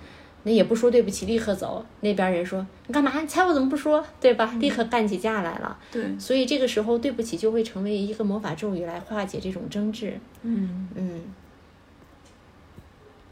[0.44, 1.84] 那也不说对不起，立刻走。
[2.00, 3.20] 那边人说你干嘛？
[3.20, 4.02] 你踩我怎么不说？
[4.20, 4.54] 对吧？
[4.58, 5.78] 立刻干起架来了。
[5.90, 10.18] 对，所以这个时候对不起就会成为一个魔法咒语来化解这种争执。
[10.42, 11.22] 嗯嗯。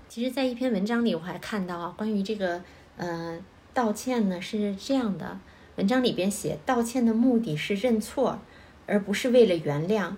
[0.09, 2.61] 其实，在一篇文章里我还看到啊，关于这个
[2.97, 3.39] 呃
[3.73, 5.39] 道歉呢是这样的，
[5.77, 8.39] 文章里边写道歉的目的是认错，
[8.87, 10.13] 而不是为了原谅。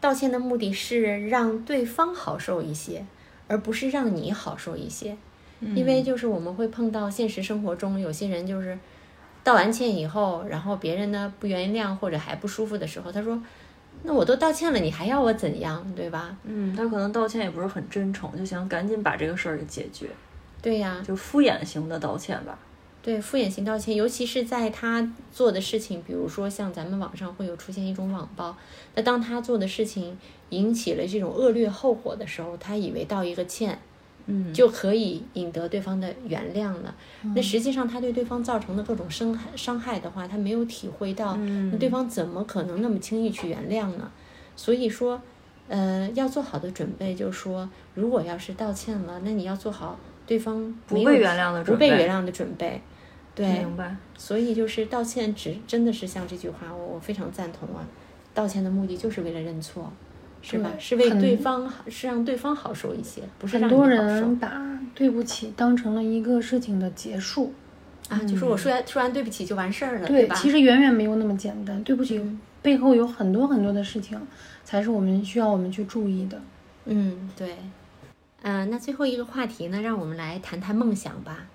[0.00, 3.06] 道歉的目的是让对方好受一些，
[3.48, 5.16] 而不是让你好受一些。
[5.74, 8.78] 因为就是我们会碰到现实生活中有些人就是
[9.42, 13.40] 道完歉以后，然后别人呢不原谅或者还不舒服的时候，他说
[14.04, 15.86] ：“那我都道歉了，你还要我怎样？
[15.96, 20.10] 对吧？”嗯，他可能道歉也不是很真诚，就想赶紧把这个事儿给解决。
[20.64, 22.58] 对呀，就敷衍型的道歉吧。
[23.02, 28.56] 对，敷衍型道歉，尤其是在他做的事情，比如说像咱们网上会有出现一种网暴，
[28.94, 30.16] 那当他做的事情
[30.48, 33.78] 引起了这种恶劣后果的时候，他以为道一个歉，
[34.24, 36.94] 嗯，就可以引得对方的原谅了。
[37.34, 44.10] 那实际上他对对方造成的各种伤害伤害的话，他没有体会到，那对方怎么可能那么轻易去原谅呢？
[44.56, 45.20] 所以说，
[45.68, 52.80] 呃，要做好的准备就是说，如果要是道歉了，那你要做好对方不被原谅的不被原谅的准备。
[53.34, 53.96] 对，明白。
[54.16, 57.84] 所以就是道歉，只真的是像这句话，我我非常赞同啊。
[58.32, 59.92] 道歉的目的就是为了认错，
[60.42, 60.70] 是吧？
[60.78, 67.52] 是为对方，是让对方好受一些，不是让很多人把对不起当成了一个事情的结束
[68.08, 70.34] 啊，就是我说完说完对不起就完事儿了，对吧？
[70.34, 72.20] 其实远远没有那么简单，对不起
[72.62, 74.20] 背后有很多很多的事情，
[74.64, 76.40] 才是我们需要我们去注意的。
[76.86, 77.56] 嗯，对。
[78.46, 81.46] 嗯，那最后一个话题呢，让我们来谈谈梦想吧。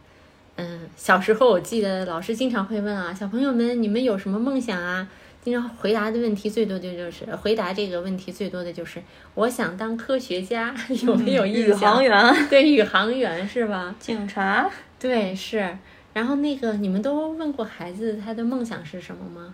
[0.55, 5.07] 嗯，小时候我记得老师经常会问啊，小朋友们，你们有什么梦想啊？
[5.43, 9.01] 经常回答的问题最多的就是回答这个问题最多的就是
[9.35, 10.75] 我想当科学家，
[11.05, 11.69] 有没有印象？
[11.69, 13.95] 宇航员，对，宇航员是吧？
[13.99, 14.67] 警察，
[14.99, 15.77] 对，是。
[16.11, 19.53] 然后那个你们都问过孩子他的梦想是什么吗？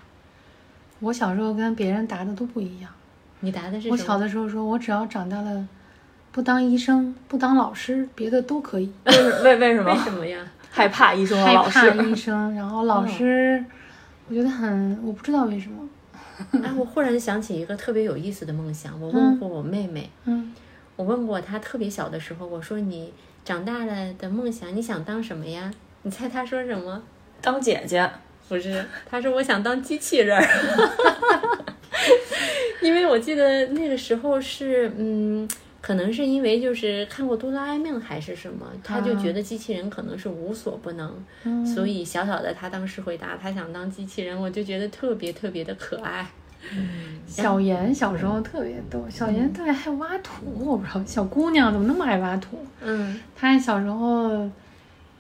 [1.02, 2.90] 我小时候跟别人答的都不一样。
[3.42, 3.90] 你答的是？
[3.90, 5.68] 我小的时候说，我只要长大了，
[6.36, 8.92] 不当医生，不当老师，别的都可以。
[9.06, 9.94] 为为什么？
[9.94, 10.38] 为什么呀？
[10.70, 13.64] 害怕医生，害怕医生，然后老师，
[14.28, 15.88] 我觉得很，我不知道为什么。
[16.62, 20.54] 哎，我忽然想起一个特别有意思的梦想，我问过我妹妹，嗯，
[20.98, 23.14] 我问过她特别小的时候，我说你
[23.46, 25.72] 长大了的梦想你想当什么呀？
[26.02, 27.02] 你猜她说什么？
[27.40, 28.12] 当姐姐？
[28.50, 30.46] 不是， 她说我想当机器人儿。
[32.82, 35.48] 因为我记得那个时候是，嗯。
[35.86, 41.24] 可能是因为就是看过哆啦 A 梦还是什么，他就觉得机器人可能是无所不能，
[41.64, 46.26] 所以小小的他当时回答他想当机器人，我就觉得特别特别的可爱。
[47.28, 52.58] 小妍小时候特别逗，小妍特别爱挖土，我不知道小姑娘怎么那么爱挖土。
[52.82, 54.50] 嗯，她小时候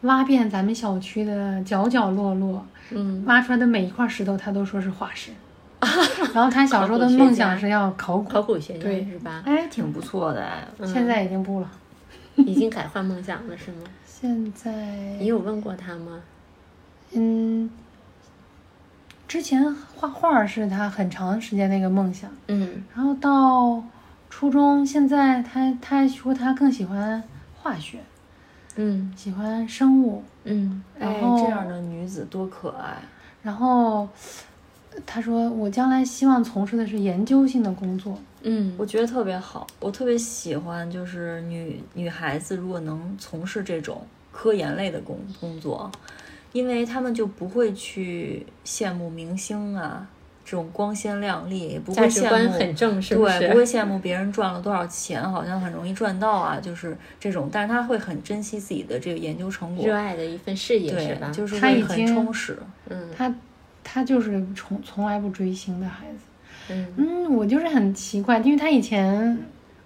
[0.02, 5.30] 挖遍咱们小区的角角落落，嗯，挖出来的每一块石头，她都说是化石。
[6.34, 9.42] 然后他小时候的梦想是要考古，考古学家对是吧？
[9.46, 10.48] 哎，挺不错的。
[10.86, 11.70] 现在已经不了，
[12.36, 13.84] 已经改换梦想了是吗？
[14.06, 14.72] 现在
[15.20, 16.22] 你有问过他吗？
[17.14, 17.70] 嗯，
[19.28, 22.30] 之前画画是他很长时间的一个梦想。
[22.48, 23.84] 嗯，然后到
[24.30, 27.22] 初中，现在他他说他更喜欢
[27.62, 28.00] 化学。
[28.78, 32.98] 嗯喜欢生物，嗯哎，然后这样的女子多可爱。
[33.42, 34.10] 然后
[35.06, 38.18] 他说我将来希望从事的是研究性的工作。
[38.48, 45.92] 嗯我觉得特别好，我特别喜欢，就是女女孩子如果能从事这种科研类的工工作，
[46.52, 50.08] 因为他们就不会去羡慕明星啊
[50.46, 62.60] 这种光鲜亮丽，也不会价值观羡慕很正，是不对，不会羡慕别人赚了多少钱，好像很容易赚到啊，就是这种，但是他会很珍惜自己的这个研究成果热，爱的一份事业是对吧？，就是会很她已经充实。
[62.90, 63.34] 嗯他
[63.86, 66.74] 他就是从从来不追星的孩子。
[66.74, 66.88] 嗯。
[66.98, 69.38] 嗯，我就是很奇怪，因为他以前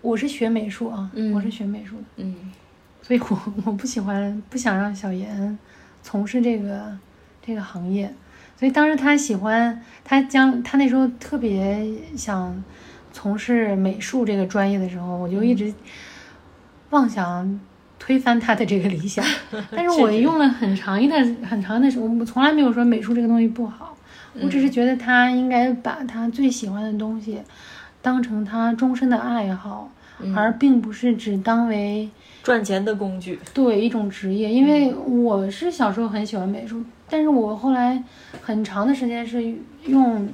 [0.02, 1.34] 我是学美术啊，嗯。
[1.34, 2.52] 我是学美术的，嗯。
[3.04, 5.58] 所以我我不喜欢不想让小严
[6.04, 6.98] 从事这个
[7.42, 8.14] 这个行业，
[8.56, 11.86] 所以当时他喜欢他将他那时候特别
[12.16, 12.64] 想
[13.12, 15.74] 从事美术这个专业的时候，我就一直
[16.92, 17.60] 妄想
[18.00, 19.24] 推翻他的这个理想，
[19.70, 23.96] 但是我用了很长一段很长的时间，我从来没有说美术这个东西不好，
[24.42, 27.40] 我只是觉得他应该把他最喜欢的东西
[28.02, 29.92] 当成他终身的爱好，
[30.36, 32.10] 而并不是只当为
[32.42, 34.50] 赚钱的工具，对一种职业。
[34.50, 38.02] 因为我是小时候很喜欢美术，但是我后来
[38.42, 39.54] 很长的时间是
[39.86, 40.28] 用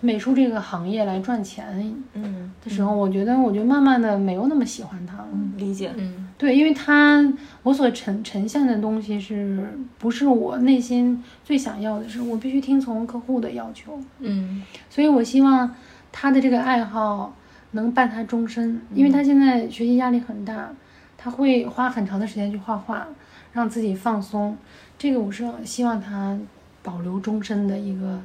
[0.00, 5.28] 美术这个行业来赚钱嗯，的时候，我觉得我就慢慢的没有那么喜欢它了。
[5.56, 5.90] 理解。
[5.96, 7.30] 嗯对，因为他
[7.64, 9.68] 我所呈呈现的东西是
[9.98, 15.74] 不是我内心最想要的是，我必须听从客户的要求，嗯所以我希望
[16.12, 17.34] 他的这个爱好
[17.72, 20.72] 能伴他终身，因为他现在学习压力很大，
[21.16, 23.08] 他会花很长的时间去画画，
[23.52, 24.56] 让自己放松，
[24.96, 26.38] 这个我是希望他
[26.84, 28.20] 保留终身的一个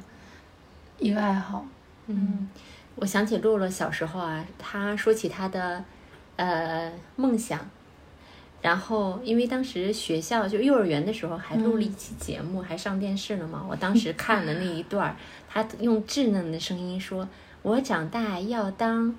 [1.00, 1.66] 一个爱好。
[2.06, 2.48] 嗯，
[2.94, 5.84] 我想起洛洛小时候啊，他说起他的
[6.36, 7.58] 呃梦想。
[8.64, 13.62] 然后，因为当时学校就幼儿园的时候还录了一期节目，还上电视了嘛。
[13.68, 17.28] 我当时看了那一段儿，她用稚嫩的声音说
[17.60, 19.14] ：“我长大要当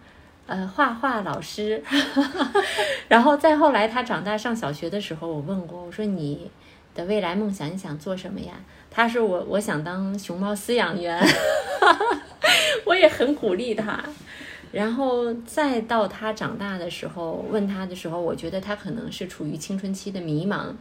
[0.47, 1.83] 呃画画老师。
[3.07, 6.49] ”然后再后来，他长大上小学的时候，我问过，我说你
[6.95, 8.53] 的未来梦想你想做什么呀？
[8.89, 11.23] 他说我我想当熊猫饲养员。
[12.83, 14.03] 我也很鼓励他。
[14.71, 20.73] 然后再到他长大的时候，问他的时候，我觉得他可能是处于青春期的迷茫，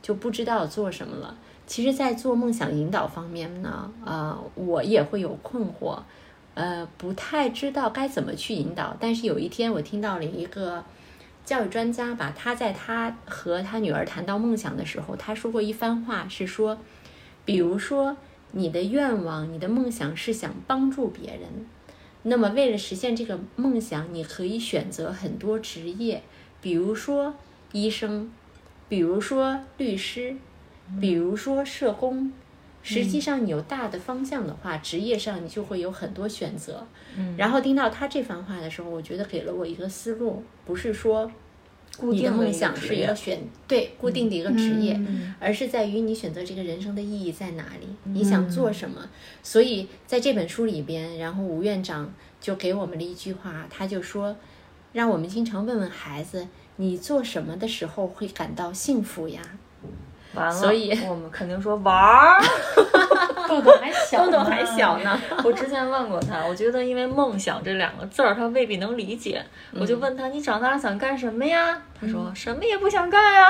[0.00, 1.36] 就不知道做什么了。
[1.66, 5.98] 其实，在做梦想引导方面呢，呃，我也会有困惑，
[6.54, 8.96] 呃，不太知道该怎么去引导。
[8.98, 10.84] 但是有一天，我听到了一个
[11.44, 16.78] 教育专家吧，他在他和他女儿谈到梦想的时候，他说过一番话，是说，
[17.44, 18.16] 比如说
[18.50, 21.66] 你的愿望、你的梦想是想帮助别人。
[22.24, 26.22] 那么，为了实现这个梦想，你可以选择很多职业，
[26.60, 27.34] 比如说
[27.72, 28.30] 医生，
[28.88, 30.36] 比如说律师，
[31.00, 32.32] 比如说社工。
[32.84, 36.84] 实际上，你有大的方向的话，职业上你就会有很多选择。
[37.16, 41.30] 嗯然后听到他这番话的时候，我觉得给了我一个思路，不是说
[42.02, 43.38] 固定梦想是一个选
[43.68, 49.08] 对固定的一个职业，嗯而是在于你选择这个人生的意义在哪里，你想做什么。
[49.40, 54.36] 所以在这本书里边，然后吴院长就给我们了一句话，他就说，
[54.92, 59.40] 让我们经常问问孩子，你做什么的时候会感到幸福呀？
[60.34, 62.40] 完了，所以我们肯定说玩儿。
[63.48, 64.96] 豆豆还小，豆豆还小。
[64.98, 69.44] 呢， 我之前问过他，我觉得因为梦想这两个字儿，他未必能理解。
[69.72, 71.82] 我就问他，你长大想干什么呀？
[72.00, 73.46] 他说什么也不想干呀。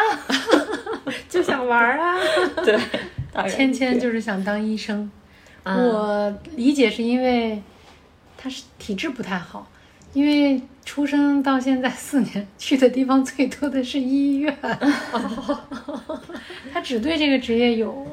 [1.28, 2.18] 就想玩儿啊。
[2.64, 2.76] 对，
[3.48, 5.08] 芊芊就是想当医生，
[5.62, 7.62] 啊我理解是因为
[8.36, 9.68] 他是体质不太好，
[10.12, 14.56] 因为出生到现在四年，去的地方最多的是医院。
[16.72, 18.06] 他只对这个职业有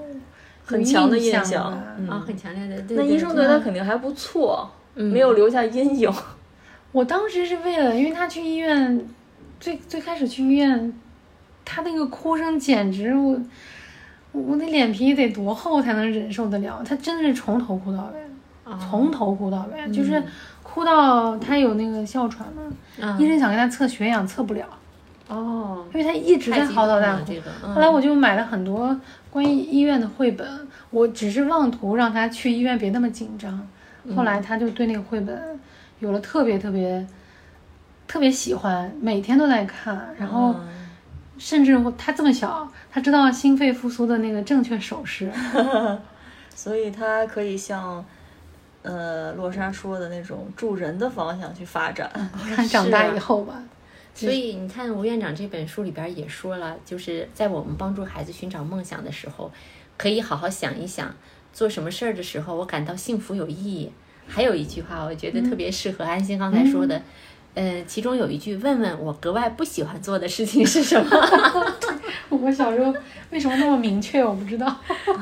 [0.65, 1.71] 很强的印象
[2.07, 2.81] 啊，很强烈的。
[2.83, 6.13] 对那对医生对他肯定还不错，没有留下阴影。
[6.91, 9.05] 我当时是为了，因为他去医院，
[9.59, 10.93] 最最开始去医院，
[11.65, 13.39] 他那个哭声简直我，
[14.31, 16.83] 我那脸皮得多厚才能忍受得了？
[16.83, 20.21] 他真的是从头哭到尾，从头哭到尾，就是
[20.79, 22.63] 哭到他有那个哮喘嘛，
[23.01, 24.65] 嗯医生想给他测血氧测不了，
[25.27, 27.23] 哦，因为他一直在嚎啕大哭。
[27.27, 27.51] 这个。
[27.65, 28.97] 嗯后来我就买了很多
[29.29, 30.47] 关于医院的绘本，
[30.89, 33.67] 我只是妄图让他去医院别那么紧张。
[34.15, 35.59] 后来他就对那个绘本
[35.99, 37.05] 有了特别特别
[38.07, 40.87] 特别喜欢，每天都在看，然后嗯
[41.37, 45.29] 甚至他这么小，他知道心肺复苏的那个正确手势。
[46.55, 48.03] 所以他可以向，
[48.89, 52.09] 呃，洛莎说的那种助人的方向去发展。
[52.55, 53.61] 看长大以后吧，
[54.15, 59.51] 所以你看，吴院长这本书里边也说了，就是在我们帮助孩子寻找梦想的时候，
[59.97, 61.13] 可以好好想一想，
[61.53, 63.91] 做什么事儿的时候，我感到幸福有意义。
[64.27, 67.01] 还有一句话，我觉得特别适合安心刚才说的，
[67.55, 71.09] 呃，其中有一句，问问我格外不喜欢做的事情是什么。
[72.29, 72.93] 我小时候
[73.31, 74.23] 为什么那么明确？
[74.23, 74.75] 我不知道，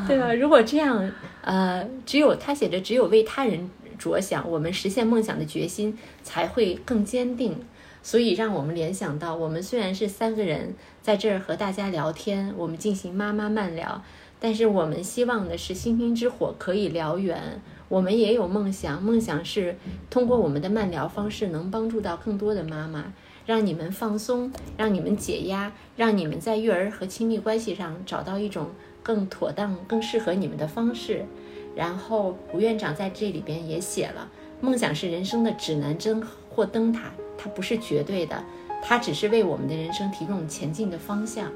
[0.05, 0.33] 对吧？
[0.33, 1.09] 如果这样，
[1.47, 7.57] 呃，只有他写着，只有为他人着想，我们实现梦想的决心才会更坚定。
[8.03, 14.03] 所以，让我们联想到，我们虽然是三个人在这儿和大家聊天，我们进行妈妈慢聊，
[14.41, 17.61] 但是我们希望的是星星之火可以燎原。
[17.87, 19.77] 我们也有梦想，梦想是
[20.09, 23.13] 通过我们的慢聊方式，能帮助到更多的妈妈，
[23.45, 28.71] 让你们放松，让你们解压，让你们在育儿和亲密关系上找到一种
[29.07, 31.25] 更妥当、更适合你们的方式。
[31.73, 34.29] 然后，吴院长在这里边也写了，
[34.59, 37.13] 梦想是人生的指南针或灯塔。
[37.37, 38.43] 它不是绝对的，
[38.83, 41.49] 它只是为我们的人生提供前进的方向。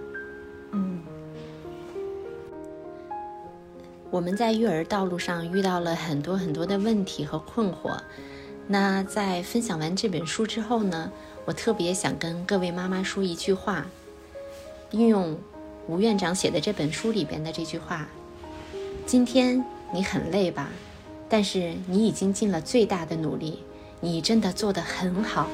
[0.72, 1.02] 嗯，
[4.10, 8.00] 我们在育儿道路上遇到了很多很多的问题和困惑。
[8.68, 11.12] 那在分享完这本书之后呢，
[11.44, 13.88] 我特别想跟各位妈妈说一句话，
[14.92, 15.38] 运用
[15.92, 18.08] 吴院长写的这本书里边的这句话：
[19.06, 19.62] 今天
[19.94, 20.70] 你很累吧？
[21.28, 23.60] 但是你已经尽了最大的努力。
[24.00, 25.50] 你真的做得很好。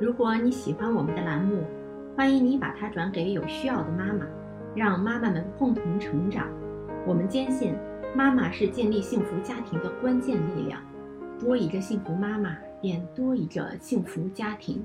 [0.00, 1.62] 如果你喜欢我们的栏目，
[2.16, 4.26] 欢迎你把它转给有需要的妈妈，
[4.74, 6.48] 让妈妈们共同成长。
[7.06, 7.72] 我们坚信，
[8.16, 10.82] 妈妈是建立幸福家庭的关键力量。
[11.38, 14.84] 多一个幸福妈妈，便多一个幸福家庭。